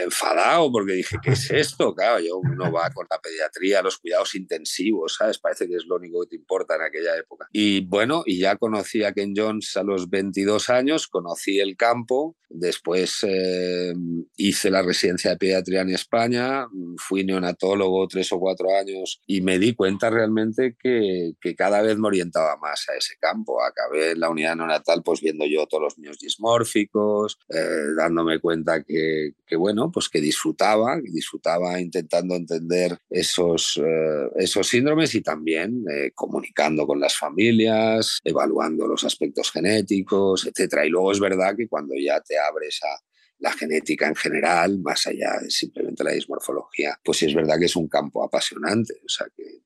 enfadado 0.00 0.70
porque 0.72 0.94
dije, 0.94 1.16
¿qué 1.22 1.30
es 1.32 1.50
esto? 1.50 1.94
Claro, 1.94 2.20
yo 2.20 2.38
uno 2.38 2.72
va 2.72 2.90
con 2.90 3.06
la 3.10 3.18
pediatría, 3.20 3.82
los 3.82 3.98
cuidados 3.98 4.34
intensivos, 4.34 5.16
¿sabes? 5.18 5.38
Parece 5.38 5.66
que 5.66 5.76
es 5.76 5.86
lo 5.86 5.96
único 5.96 6.20
que 6.22 6.30
te 6.30 6.36
importa 6.36 6.76
en 6.76 6.82
aquella 6.82 7.16
época. 7.16 7.48
Y 7.52 7.86
bueno, 7.86 8.22
y 8.26 8.38
ya 8.38 8.56
conocí 8.56 9.04
a 9.04 9.12
Ken 9.12 9.34
Jones 9.36 9.76
a 9.76 9.82
los 9.82 10.08
22 10.08 10.70
años, 10.70 11.08
conocí 11.08 11.60
el 11.60 11.76
campo, 11.76 12.36
después 12.50 13.24
eh, 13.26 13.92
hice 14.36 14.70
la 14.70 14.82
residencia 14.82 15.30
de 15.30 15.36
pediatría 15.36 15.82
en 15.82 15.90
España, 15.90 16.66
fui 16.96 17.24
neonatólogo 17.24 18.06
tres 18.08 18.32
o 18.32 18.38
cuatro 18.38 18.68
años 18.76 19.20
y 19.26 19.40
me 19.40 19.58
di 19.58 19.74
cuenta 19.74 20.10
realmente 20.10 20.76
que, 20.78 21.32
que 21.40 21.54
cada 21.54 21.82
vez 21.82 21.98
me 21.98 22.08
orientaba 22.08 22.56
más 22.56 22.88
a 22.88 22.96
ese 22.96 23.16
campo. 23.20 23.62
Acabé 23.62 24.12
en 24.12 24.20
la 24.20 24.30
unidad 24.30 24.56
neonatal 24.56 25.02
pues 25.02 25.20
viendo 25.20 25.44
yo 25.46 25.66
todos 25.66 25.82
los 25.82 25.98
niños 25.98 26.18
dismórficos, 26.18 27.38
eh, 27.48 27.94
dándome 27.96 28.40
cuenta 28.40 28.82
que, 28.82 29.32
que 29.46 29.56
bueno, 29.56 29.87
pues 29.90 30.08
que 30.08 30.20
disfrutaba, 30.20 30.98
disfrutaba 31.00 31.80
intentando 31.80 32.34
entender 32.34 32.98
esos, 33.08 33.80
eh, 33.82 34.28
esos 34.36 34.66
síndromes 34.66 35.14
y 35.14 35.22
también 35.22 35.84
eh, 35.90 36.10
comunicando 36.14 36.86
con 36.86 37.00
las 37.00 37.16
familias, 37.16 38.20
evaluando 38.24 38.86
los 38.86 39.04
aspectos 39.04 39.50
genéticos, 39.50 40.46
etc. 40.46 40.84
Y 40.86 40.90
luego 40.90 41.12
es 41.12 41.20
verdad 41.20 41.56
que 41.56 41.68
cuando 41.68 41.94
ya 41.96 42.20
te 42.20 42.38
abres 42.38 42.80
a 42.84 42.98
la 43.40 43.52
genética 43.52 44.08
en 44.08 44.16
general, 44.16 44.80
más 44.80 45.06
allá 45.06 45.38
de 45.40 45.50
simplemente 45.50 46.02
la 46.02 46.12
dismorfología, 46.12 46.98
pues 47.04 47.18
sí 47.18 47.26
es 47.26 47.34
verdad 47.34 47.58
que 47.58 47.66
es 47.66 47.76
un 47.76 47.88
campo 47.88 48.24
apasionante. 48.24 48.94
O 49.04 49.08
sea 49.08 49.28
que, 49.36 49.62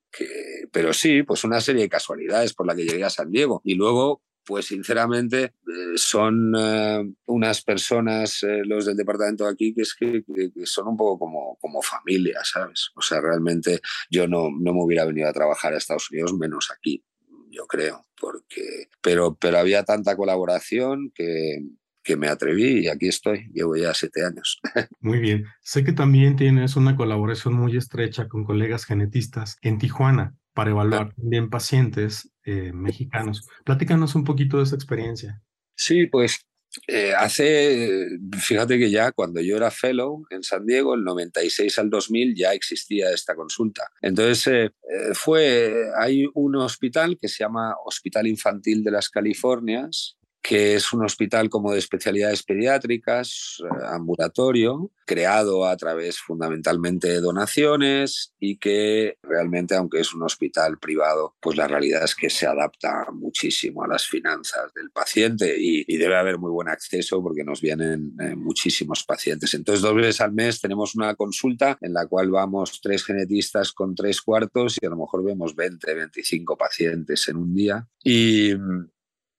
pero 0.71 0.93
sí, 0.93 1.23
pues 1.23 1.43
una 1.43 1.59
serie 1.59 1.83
de 1.83 1.89
casualidades 1.89 2.53
por 2.53 2.67
la 2.67 2.75
que 2.75 2.85
llegué 2.85 3.03
a 3.03 3.09
San 3.09 3.31
Diego. 3.31 3.61
Y 3.63 3.73
luego 3.75 4.21
pues 4.45 4.67
sinceramente 4.67 5.43
eh, 5.43 5.95
son 5.95 6.53
eh, 6.57 7.13
unas 7.25 7.61
personas, 7.61 8.43
eh, 8.43 8.61
los 8.65 8.85
del 8.85 8.97
departamento 8.97 9.45
de 9.45 9.51
aquí, 9.51 9.73
que 9.73 9.81
es 9.81 9.93
que, 9.93 10.23
son 10.65 10.89
un 10.89 10.97
poco 10.97 11.19
como, 11.19 11.57
como 11.61 11.81
familia, 11.81 12.39
¿sabes? 12.43 12.91
O 12.95 13.01
sea, 13.01 13.21
realmente 13.21 13.81
yo 14.09 14.27
no, 14.27 14.49
no 14.49 14.73
me 14.73 14.83
hubiera 14.83 15.05
venido 15.05 15.29
a 15.29 15.33
trabajar 15.33 15.73
a 15.73 15.77
Estados 15.77 16.09
Unidos 16.11 16.33
menos 16.33 16.71
aquí, 16.71 17.03
yo 17.49 17.65
creo, 17.67 18.05
porque, 18.19 18.87
pero, 19.01 19.35
pero 19.35 19.59
había 19.59 19.83
tanta 19.83 20.15
colaboración 20.15 21.11
que, 21.13 21.63
que 22.03 22.17
me 22.17 22.27
atreví 22.27 22.79
y 22.79 22.87
aquí 22.87 23.07
estoy, 23.07 23.49
llevo 23.53 23.75
ya 23.75 23.93
siete 23.93 24.25
años. 24.25 24.59
Muy 24.99 25.19
bien, 25.19 25.45
sé 25.61 25.83
que 25.83 25.93
también 25.93 26.35
tienes 26.35 26.75
una 26.75 26.95
colaboración 26.95 27.53
muy 27.53 27.77
estrecha 27.77 28.27
con 28.27 28.43
colegas 28.43 28.85
genetistas 28.85 29.57
en 29.61 29.77
Tijuana 29.77 30.35
para 30.53 30.71
evaluar 30.71 31.13
también 31.15 31.49
pacientes 31.49 32.32
eh, 32.45 32.71
mexicanos. 32.73 33.47
Platícanos 33.63 34.15
un 34.15 34.23
poquito 34.23 34.57
de 34.57 34.63
esa 34.63 34.75
experiencia. 34.75 35.41
Sí, 35.75 36.07
pues 36.07 36.45
eh, 36.87 37.13
hace, 37.13 38.07
fíjate 38.39 38.79
que 38.79 38.89
ya 38.89 39.11
cuando 39.11 39.41
yo 39.41 39.55
era 39.57 39.69
fellow 39.69 40.25
en 40.31 40.41
San 40.43 40.65
Diego, 40.65 40.95
el 40.95 41.03
96 41.03 41.77
al 41.79 41.89
2000 41.89 42.35
ya 42.35 42.53
existía 42.53 43.11
esta 43.11 43.35
consulta. 43.35 43.89
Entonces 44.01 44.47
eh, 44.47 44.71
fue, 45.13 45.89
hay 45.99 46.25
un 46.33 46.55
hospital 46.55 47.17
que 47.19 47.27
se 47.27 47.43
llama 47.43 47.75
Hospital 47.85 48.27
Infantil 48.27 48.83
de 48.83 48.91
las 48.91 49.09
Californias, 49.09 50.17
que 50.43 50.75
es 50.75 50.91
un 50.91 51.05
hospital 51.05 51.49
como 51.49 51.71
de 51.71 51.79
especialidades 51.79 52.43
pediátricas, 52.43 53.63
eh, 53.63 53.85
ambulatorio, 53.87 54.91
creado 55.05 55.65
a 55.65 55.75
través 55.77 56.19
fundamentalmente 56.19 57.07
de 57.07 57.21
donaciones 57.21 58.33
y 58.39 58.57
que 58.57 59.17
realmente, 59.23 59.75
aunque 59.75 60.01
es 60.01 60.13
un 60.13 60.23
hospital 60.23 60.77
privado, 60.79 61.35
pues 61.39 61.55
la 61.55 61.67
realidad 61.67 62.03
es 62.03 62.13
que 62.13 62.29
se 62.29 62.45
adapta 62.45 63.07
muchísimo 63.13 63.83
a 63.83 63.87
las 63.87 64.05
finanzas 64.05 64.73
del 64.73 64.91
paciente 64.91 65.55
y, 65.57 65.93
debe 66.03 66.17
haber 66.17 66.37
muy 66.37 66.51
buen 66.51 66.67
acceso 66.67 67.23
porque 67.23 67.45
nos 67.45 67.61
vienen 67.61 68.13
eh, 68.19 68.35
muchísimos 68.35 69.05
pacientes. 69.05 69.53
Entonces, 69.53 69.81
dos 69.81 69.95
veces 69.95 70.19
al 70.19 70.33
mes 70.33 70.59
tenemos 70.59 70.95
una 70.95 71.15
consulta 71.15 71.77
en 71.79 71.93
la 71.93 72.07
cual 72.07 72.29
vamos 72.29 72.81
tres 72.81 73.05
genetistas 73.05 73.71
con 73.71 73.95
tres 73.95 74.21
cuartos 74.21 74.77
y 74.81 74.85
a 74.85 74.89
lo 74.89 74.97
mejor 74.97 75.23
vemos 75.23 75.55
20, 75.55 75.93
25 75.93 76.57
pacientes 76.57 77.29
en 77.29 77.37
un 77.37 77.55
día. 77.55 77.87
Y, 78.03 78.53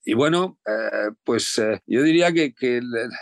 y 0.04 0.14
bueno, 0.14 0.58
eh, 0.66 1.10
pues 1.24 1.58
eh, 1.58 1.80
yo 1.86 2.02
diría 2.02 2.32
que, 2.32 2.52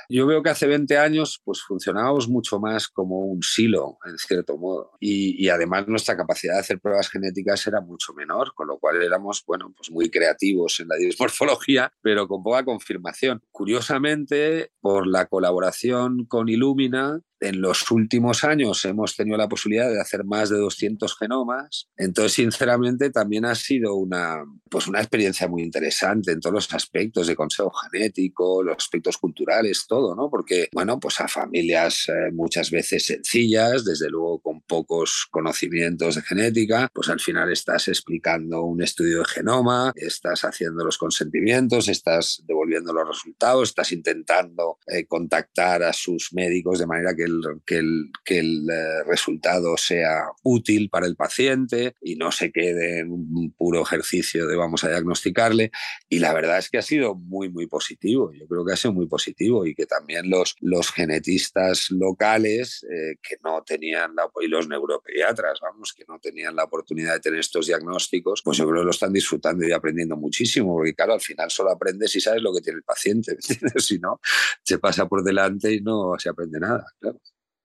yo 0.08 0.26
veo 0.26 0.42
que 0.42 0.50
hace 0.50 0.66
20 0.66 0.98
años 0.98 1.40
pues 1.44 1.62
funcionábamos 1.62 2.28
mucho 2.28 2.58
más 2.58 2.88
como 2.88 3.20
un 3.20 3.42
silo, 3.42 3.98
en 4.04 4.18
cierto 4.18 4.58
modo. 4.58 4.90
Y, 4.98 5.44
y, 5.44 5.48
además 5.48 5.86
nuestra 5.86 6.16
capacidad 6.16 6.54
de 6.54 6.60
hacer 6.60 6.80
pruebas 6.80 7.08
genéticas 7.08 7.64
era 7.66 7.80
mucho 7.80 8.12
menor, 8.14 8.52
con 8.54 8.66
lo 8.66 8.78
cual 8.78 9.00
éramos, 9.02 9.44
bueno, 9.46 9.72
pues 9.76 9.90
muy 9.90 10.10
creativos 10.10 10.80
en 10.80 10.88
la 10.88 10.96
dismorfología, 10.96 11.92
pero 12.02 12.26
con 12.26 12.42
poca 12.42 12.64
confirmación. 12.64 13.42
Curiosamente, 13.52 14.72
por 14.80 15.06
la 15.06 15.26
colaboración 15.26 16.26
con 16.26 16.48
Illumina, 16.48 17.20
en 17.42 17.60
los 17.60 17.90
últimos 17.90 18.44
años 18.44 18.84
hemos 18.84 19.16
tenido 19.16 19.36
la 19.36 19.48
posibilidad 19.48 19.90
de 19.90 20.00
hacer 20.00 20.24
más 20.24 20.48
de 20.48 20.58
200 20.58 21.16
genomas. 21.16 21.88
Entonces, 21.96 22.34
sinceramente, 22.34 23.10
también 23.10 23.44
ha 23.44 23.54
sido 23.54 23.94
una, 23.94 24.44
pues 24.70 24.86
una 24.86 25.00
experiencia 25.00 25.48
muy 25.48 25.62
interesante 25.62 26.32
en 26.32 26.40
todos 26.40 26.54
los 26.54 26.74
aspectos 26.74 27.26
de 27.26 27.36
consejo 27.36 27.70
genético, 27.70 28.62
los 28.62 28.76
aspectos 28.76 29.18
culturales, 29.18 29.86
todo, 29.88 30.14
¿no? 30.14 30.30
Porque, 30.30 30.68
bueno, 30.72 31.00
pues 31.00 31.20
a 31.20 31.28
familias 31.28 32.08
eh, 32.08 32.30
muchas 32.32 32.70
veces 32.70 33.06
sencillas, 33.06 33.84
desde 33.84 34.08
luego 34.08 34.40
con 34.40 34.60
pocos 34.62 35.26
conocimientos 35.30 36.14
de 36.14 36.22
genética, 36.22 36.88
pues 36.94 37.08
al 37.08 37.20
final 37.20 37.50
estás 37.50 37.88
explicando 37.88 38.62
un 38.62 38.82
estudio 38.82 39.18
de 39.18 39.24
genoma, 39.24 39.92
estás 39.96 40.44
haciendo 40.44 40.84
los 40.84 40.98
consentimientos, 40.98 41.88
estás 41.88 42.42
devolviendo 42.46 42.92
los 42.92 43.08
resultados, 43.08 43.70
estás 43.70 43.92
intentando 43.92 44.78
eh, 44.86 45.06
contactar 45.06 45.82
a 45.82 45.92
sus 45.92 46.32
médicos 46.32 46.78
de 46.78 46.86
manera 46.86 47.14
que 47.14 47.31
que 47.66 47.76
el, 47.76 48.10
que 48.24 48.38
el 48.38 48.68
eh, 48.70 49.04
resultado 49.04 49.76
sea 49.76 50.26
útil 50.42 50.88
para 50.90 51.06
el 51.06 51.16
paciente 51.16 51.94
y 52.00 52.16
no 52.16 52.32
se 52.32 52.52
quede 52.52 53.00
en 53.00 53.12
un 53.12 53.52
puro 53.56 53.82
ejercicio 53.82 54.46
de 54.46 54.56
vamos 54.56 54.84
a 54.84 54.88
diagnosticarle. 54.88 55.70
Y 56.08 56.18
la 56.18 56.32
verdad 56.32 56.58
es 56.58 56.70
que 56.70 56.78
ha 56.78 56.82
sido 56.82 57.14
muy, 57.14 57.48
muy 57.48 57.66
positivo. 57.66 58.32
Yo 58.32 58.46
creo 58.46 58.64
que 58.64 58.72
ha 58.72 58.76
sido 58.76 58.92
muy 58.92 59.06
positivo 59.06 59.66
y 59.66 59.74
que 59.74 59.86
también 59.86 60.30
los, 60.30 60.56
los 60.60 60.90
genetistas 60.90 61.90
locales 61.90 62.84
eh, 62.84 63.16
que 63.22 63.36
no 63.44 63.62
tenían, 63.62 64.14
la, 64.14 64.28
y 64.40 64.48
los 64.48 64.68
neuropediatras, 64.68 65.60
vamos, 65.60 65.92
que 65.92 66.04
no 66.08 66.18
tenían 66.18 66.56
la 66.56 66.64
oportunidad 66.64 67.14
de 67.14 67.20
tener 67.20 67.40
estos 67.40 67.66
diagnósticos, 67.66 68.42
pues 68.42 68.58
yo 68.58 68.66
creo 68.66 68.80
que 68.80 68.86
lo 68.86 68.90
están 68.90 69.12
disfrutando 69.12 69.66
y 69.66 69.72
aprendiendo 69.72 70.16
muchísimo, 70.16 70.74
porque 70.74 70.94
claro, 70.94 71.14
al 71.14 71.20
final 71.20 71.50
solo 71.50 71.70
aprendes 71.70 72.10
si 72.10 72.20
sabes 72.20 72.42
lo 72.42 72.52
que 72.52 72.60
tiene 72.60 72.78
el 72.78 72.84
paciente, 72.84 73.36
si 73.78 73.98
no, 73.98 74.20
se 74.62 74.78
pasa 74.78 75.08
por 75.08 75.22
delante 75.22 75.72
y 75.72 75.80
no 75.80 76.14
se 76.18 76.28
aprende 76.28 76.60
nada, 76.60 76.86
claro. 77.00 77.20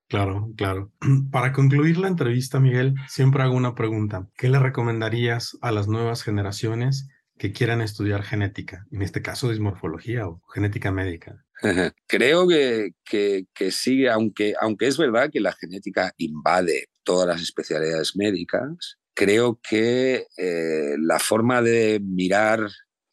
Claro, 0.08 0.52
claro. 0.56 0.92
Para 1.32 1.52
concluir 1.52 1.98
la 1.98 2.08
entrevista, 2.08 2.60
Miguel, 2.60 2.96
siempre 3.08 3.44
hago 3.44 3.56
una 3.56 3.76
pregunta. 3.76 4.28
¿Qué 4.38 4.50
le 4.50 4.60
recomendarías 4.60 5.58
a 5.62 5.72
las 5.72 5.88
nuevas 5.88 6.24
generaciones 6.24 7.08
que 7.38 7.52
quieran 7.52 7.82
estudiar 7.82 8.24
genética? 8.24 8.86
En 8.92 9.02
este 9.02 9.22
caso, 9.22 9.50
dismorfología 9.50 10.28
o 10.28 10.42
genética 10.54 10.92
médica. 10.92 11.44
Creo 12.08 12.48
que, 12.48 12.92
que, 13.04 13.72
sí, 13.72 14.08
aunque, 14.08 14.54
aunque 14.60 14.88
es 14.88 14.98
verdad 14.98 15.30
que 15.32 15.40
la 15.40 15.54
genética 15.54 16.14
invade 16.18 16.88
todas 17.04 17.28
las 17.28 17.42
especialidades 17.42 18.16
médicas, 18.16 18.98
creo 19.14 19.60
que 19.68 20.28
eh, 20.38 20.96
la 21.00 21.18
forma 21.18 21.62
de 21.62 22.00
mirar 22.04 22.60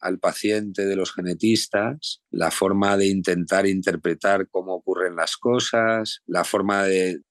al 0.05 0.19
paciente 0.19 0.85
de 0.85 0.95
los 0.95 1.13
genetistas, 1.13 2.21
la 2.29 2.51
forma 2.51 2.95
de 2.95 3.07
intentar 3.07 3.65
interpretar 3.65 4.47
cómo 4.49 4.75
ocurren 4.75 5.15
las 5.15 5.35
cosas, 5.35 6.21
la 6.27 6.43
forma 6.43 6.83
de, 6.83 7.21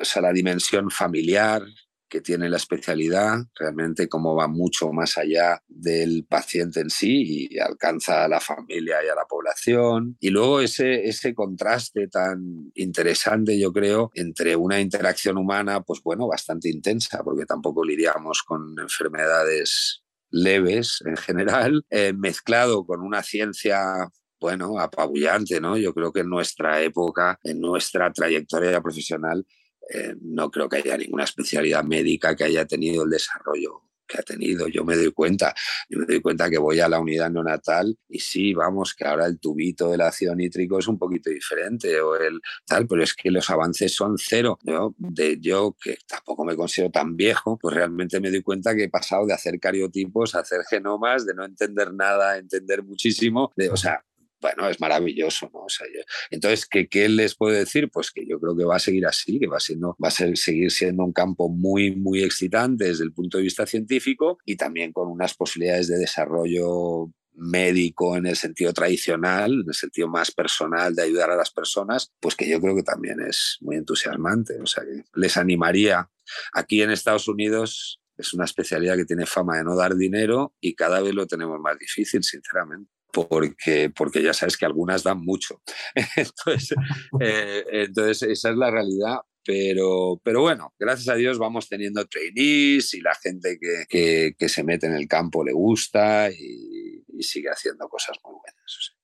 o 0.00 0.04
sea, 0.04 0.20
la 0.22 0.32
dimensión 0.32 0.90
familiar 0.90 1.62
que 2.08 2.20
tiene 2.20 2.48
la 2.48 2.58
especialidad, 2.58 3.38
realmente 3.58 4.08
cómo 4.08 4.36
va 4.36 4.46
mucho 4.46 4.92
más 4.92 5.18
allá 5.18 5.62
del 5.66 6.24
paciente 6.28 6.80
en 6.80 6.90
sí 6.90 7.48
y 7.50 7.58
alcanza 7.58 8.24
a 8.24 8.28
la 8.28 8.40
familia 8.40 9.04
y 9.04 9.08
a 9.08 9.14
la 9.14 9.24
población. 9.24 10.16
Y 10.20 10.30
luego 10.30 10.60
ese, 10.60 11.08
ese 11.08 11.34
contraste 11.34 12.08
tan 12.08 12.70
interesante, 12.74 13.58
yo 13.58 13.72
creo, 13.72 14.10
entre 14.14 14.54
una 14.54 14.80
interacción 14.80 15.36
humana, 15.36 15.82
pues 15.82 16.00
bueno, 16.02 16.28
bastante 16.28 16.68
intensa, 16.68 17.22
porque 17.24 17.44
tampoco 17.44 17.84
lidiamos 17.84 18.42
con 18.42 18.78
enfermedades 18.78 20.05
leves 20.30 21.02
en 21.06 21.16
general, 21.16 21.84
eh, 21.90 22.12
mezclado 22.12 22.86
con 22.86 23.00
una 23.00 23.22
ciencia 23.22 24.08
bueno, 24.38 24.78
apabullante, 24.78 25.60
¿no? 25.60 25.76
Yo 25.78 25.94
creo 25.94 26.12
que 26.12 26.20
en 26.20 26.28
nuestra 26.28 26.82
época, 26.82 27.40
en 27.42 27.60
nuestra 27.60 28.12
trayectoria 28.12 28.80
profesional, 28.82 29.46
eh, 29.92 30.14
no 30.20 30.50
creo 30.50 30.68
que 30.68 30.76
haya 30.76 30.96
ninguna 30.96 31.24
especialidad 31.24 31.84
médica 31.84 32.36
que 32.36 32.44
haya 32.44 32.66
tenido 32.66 33.04
el 33.04 33.10
desarrollo 33.10 33.82
que 34.06 34.18
ha 34.18 34.22
tenido. 34.22 34.68
Yo 34.68 34.84
me 34.84 34.96
doy 34.96 35.12
cuenta, 35.12 35.54
yo 35.88 35.98
me 35.98 36.06
doy 36.06 36.20
cuenta 36.20 36.48
que 36.50 36.58
voy 36.58 36.80
a 36.80 36.88
la 36.88 37.00
unidad 37.00 37.30
neonatal 37.30 37.96
y 38.08 38.18
sí, 38.18 38.54
vamos, 38.54 38.94
que 38.94 39.04
ahora 39.04 39.26
el 39.26 39.38
tubito 39.38 39.90
del 39.90 40.00
ácido 40.00 40.34
nítrico 40.34 40.78
es 40.78 40.88
un 40.88 40.98
poquito 40.98 41.30
diferente 41.30 42.00
o 42.00 42.16
el 42.16 42.40
tal, 42.66 42.86
pero 42.86 43.02
es 43.02 43.14
que 43.14 43.30
los 43.30 43.48
avances 43.50 43.94
son 43.94 44.16
cero. 44.18 44.58
De, 44.98 45.38
yo 45.40 45.76
que 45.80 45.98
tampoco 46.06 46.44
me 46.44 46.56
considero 46.56 46.90
tan 46.90 47.16
viejo, 47.16 47.58
pues 47.58 47.74
realmente 47.74 48.20
me 48.20 48.30
doy 48.30 48.42
cuenta 48.42 48.74
que 48.74 48.84
he 48.84 48.90
pasado 48.90 49.26
de 49.26 49.34
hacer 49.34 49.58
cariotipos 49.58 50.34
a 50.34 50.40
hacer 50.40 50.62
genomas, 50.68 51.26
de 51.26 51.34
no 51.34 51.44
entender 51.44 51.92
nada 51.92 52.32
a 52.32 52.38
entender 52.38 52.82
muchísimo, 52.82 53.52
de, 53.56 53.70
o 53.70 53.76
sea, 53.76 54.04
bueno, 54.46 54.70
es 54.70 54.80
maravilloso, 54.80 55.50
¿no? 55.52 55.64
O 55.64 55.68
sea, 55.68 55.86
entonces, 56.30 56.66
¿qué, 56.66 56.88
¿qué, 56.88 57.08
les 57.08 57.34
puedo 57.34 57.52
decir? 57.52 57.90
Pues 57.90 58.12
que 58.12 58.24
yo 58.26 58.38
creo 58.38 58.56
que 58.56 58.64
va 58.64 58.76
a 58.76 58.78
seguir 58.80 59.04
así, 59.04 59.40
que 59.40 59.48
va, 59.48 59.58
siendo, 59.58 59.96
va 60.02 60.08
a 60.08 60.12
ser, 60.12 60.36
seguir 60.36 60.70
siendo 60.70 61.02
un 61.04 61.12
campo 61.12 61.48
muy, 61.48 61.96
muy 61.96 62.22
excitante 62.22 62.84
desde 62.84 63.02
el 63.02 63.12
punto 63.12 63.38
de 63.38 63.44
vista 63.44 63.66
científico 63.66 64.38
y 64.44 64.56
también 64.56 64.92
con 64.92 65.08
unas 65.08 65.34
posibilidades 65.34 65.88
de 65.88 65.98
desarrollo 65.98 67.10
médico 67.34 68.16
en 68.16 68.26
el 68.26 68.36
sentido 68.36 68.72
tradicional, 68.72 69.52
en 69.52 69.64
el 69.66 69.74
sentido 69.74 70.06
más 70.06 70.30
personal 70.30 70.94
de 70.94 71.02
ayudar 71.02 71.32
a 71.32 71.36
las 71.36 71.50
personas, 71.50 72.12
pues 72.20 72.36
que 72.36 72.48
yo 72.48 72.60
creo 72.60 72.76
que 72.76 72.84
también 72.84 73.20
es 73.20 73.58
muy 73.60 73.74
entusiasmante. 73.74 74.60
O 74.62 74.66
sea, 74.66 74.84
que 74.84 75.02
les 75.14 75.36
animaría. 75.36 76.08
Aquí 76.52 76.82
en 76.82 76.90
Estados 76.92 77.26
Unidos 77.26 78.00
es 78.16 78.32
una 78.32 78.44
especialidad 78.44 78.96
que 78.96 79.04
tiene 79.06 79.26
fama 79.26 79.58
de 79.58 79.64
no 79.64 79.74
dar 79.74 79.96
dinero 79.96 80.54
y 80.60 80.76
cada 80.76 81.00
vez 81.00 81.14
lo 81.14 81.26
tenemos 81.26 81.58
más 81.60 81.76
difícil, 81.78 82.22
sinceramente 82.22 82.95
porque, 83.24 83.90
porque 83.90 84.22
ya 84.22 84.34
sabes 84.34 84.56
que 84.56 84.66
algunas 84.66 85.02
dan 85.02 85.20
mucho. 85.20 85.62
entonces, 86.16 86.76
eh, 87.20 87.64
entonces, 87.70 88.22
esa 88.22 88.50
es 88.50 88.56
la 88.56 88.70
realidad. 88.70 89.18
Pero, 89.44 90.20
pero 90.24 90.40
bueno, 90.40 90.74
gracias 90.76 91.08
a 91.08 91.14
Dios 91.14 91.38
vamos 91.38 91.68
teniendo 91.68 92.04
trainees 92.06 92.92
y 92.94 93.00
la 93.00 93.14
gente 93.14 93.58
que, 93.60 94.34
que, 94.36 94.48
se 94.48 94.64
mete 94.64 94.86
en 94.88 94.94
el 94.94 95.06
campo 95.06 95.44
le 95.44 95.52
gusta 95.52 96.28
y 96.32 97.22
sigue 97.22 97.48
haciendo 97.48 97.88
cosas 97.88 98.16
muy 98.24 98.32
buenas. 98.32 98.96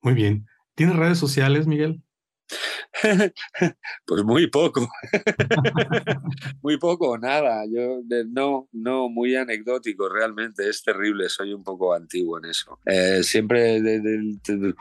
Muy 0.00 0.14
bien. 0.14 0.46
¿Tienes 0.74 0.96
redes 0.96 1.18
sociales, 1.18 1.66
Miguel? 1.66 2.02
pues 4.06 4.24
muy 4.24 4.46
poco. 4.48 4.88
muy 6.62 6.76
poco 6.78 7.10
o 7.10 7.18
nada. 7.18 7.64
Yo 7.66 8.00
no, 8.30 8.68
no, 8.72 9.08
muy 9.08 9.36
anecdótico 9.36 10.08
realmente. 10.08 10.68
Es 10.68 10.82
terrible. 10.82 11.28
Soy 11.28 11.52
un 11.52 11.62
poco 11.62 11.94
antiguo 11.94 12.38
en 12.38 12.46
eso. 12.46 12.78
Eh, 12.86 13.22
siempre 13.22 13.80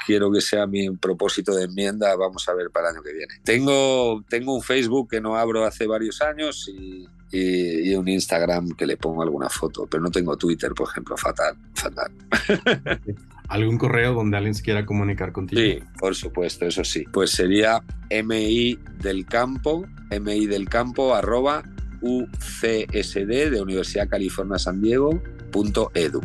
quiero 0.06 0.32
que 0.32 0.42
sea 0.42 0.68
mi 0.68 0.90
propósito 0.98 1.56
de 1.56 1.66
enmienda. 1.66 2.16
Vamos 2.16 2.48
a 2.50 2.54
ver 2.54 2.70
para 2.72 2.90
el 2.90 2.96
año 2.96 3.04
que 3.04 3.14
viene. 3.14 3.34
Tengo, 3.44 4.24
tengo 4.30 4.56
un 4.56 4.62
Facebook 4.62 5.10
que 5.10 5.22
no 5.22 5.36
abro 5.36 5.66
hace 5.66 5.88
varios 5.88 6.22
años 6.22 6.70
y, 6.70 7.08
y, 7.32 7.96
un 7.96 8.08
Instagram 8.08 8.72
que 8.72 8.86
le 8.86 8.98
pongo 8.98 9.22
alguna 9.22 9.50
foto, 9.50 9.88
pero 9.88 10.04
no 10.04 10.12
tengo 10.12 10.38
Twitter, 10.38 10.74
por 10.74 10.90
ejemplo, 10.90 11.18
fatal, 11.18 11.56
fatal. 11.74 12.12
¿Algún 13.52 13.78
correo 13.78 14.14
donde 14.14 14.38
alguien 14.38 14.56
se 14.56 14.64
quiera 14.64 14.86
comunicar 14.86 15.34
contigo? 15.34 15.62
Sí, 15.62 15.84
por 16.00 16.16
supuesto, 16.16 16.66
eso 16.66 16.86
sí. 16.86 17.04
Pues 17.12 17.32
sería 17.32 17.84
mi 18.24 18.80
del 19.00 19.26
campo, 19.26 19.86
mi 20.22 20.48
del 20.48 20.70
campo 20.70 21.14
arroba 21.14 21.62
ucsd 22.00 23.28
de 23.28 23.62
Universidad 23.62 24.08
California 24.08 24.58
San 24.58 24.82
Diego 24.82 25.22
punto 25.52 25.92
edu 25.94 26.22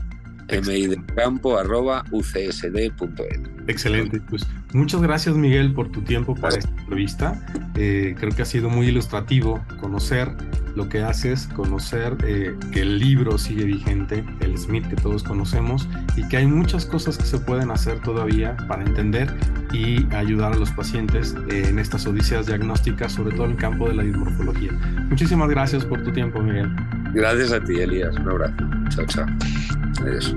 ucsd.edu. 2.12 3.55
Excelente. 3.68 4.20
Pues 4.28 4.46
muchas 4.72 5.02
gracias, 5.02 5.36
Miguel, 5.36 5.72
por 5.72 5.88
tu 5.90 6.02
tiempo 6.02 6.34
para 6.34 6.56
esta 6.56 6.70
entrevista. 6.70 7.46
Eh, 7.74 8.14
creo 8.18 8.32
que 8.32 8.42
ha 8.42 8.46
sido 8.46 8.70
muy 8.70 8.86
ilustrativo 8.86 9.64
conocer 9.80 10.30
lo 10.76 10.88
que 10.88 11.02
haces, 11.02 11.48
conocer 11.48 12.16
eh, 12.22 12.54
que 12.70 12.82
el 12.82 12.98
libro 12.98 13.38
sigue 13.38 13.64
vigente, 13.64 14.24
el 14.40 14.56
Smith 14.58 14.86
que 14.88 14.96
todos 14.96 15.22
conocemos, 15.22 15.88
y 16.16 16.28
que 16.28 16.36
hay 16.36 16.46
muchas 16.46 16.84
cosas 16.84 17.16
que 17.16 17.24
se 17.24 17.38
pueden 17.38 17.70
hacer 17.70 18.00
todavía 18.00 18.56
para 18.68 18.84
entender 18.84 19.34
y 19.72 20.06
ayudar 20.14 20.52
a 20.52 20.56
los 20.56 20.70
pacientes 20.70 21.34
eh, 21.50 21.66
en 21.68 21.78
estas 21.78 22.06
odiseas 22.06 22.46
diagnósticas, 22.46 23.12
sobre 23.12 23.34
todo 23.34 23.46
en 23.46 23.52
el 23.52 23.56
campo 23.56 23.88
de 23.88 23.94
la 23.94 24.02
dismorfología. 24.02 24.72
Muchísimas 25.08 25.48
gracias 25.48 25.84
por 25.84 26.02
tu 26.04 26.12
tiempo, 26.12 26.40
Miguel. 26.40 26.70
Gracias 27.14 27.52
a 27.52 27.64
ti, 27.64 27.80
Elías. 27.80 28.14
Un 28.16 28.28
abrazo. 28.28 28.54
Chao, 28.90 29.06
chao. 29.06 29.26
Adiós. 30.02 30.36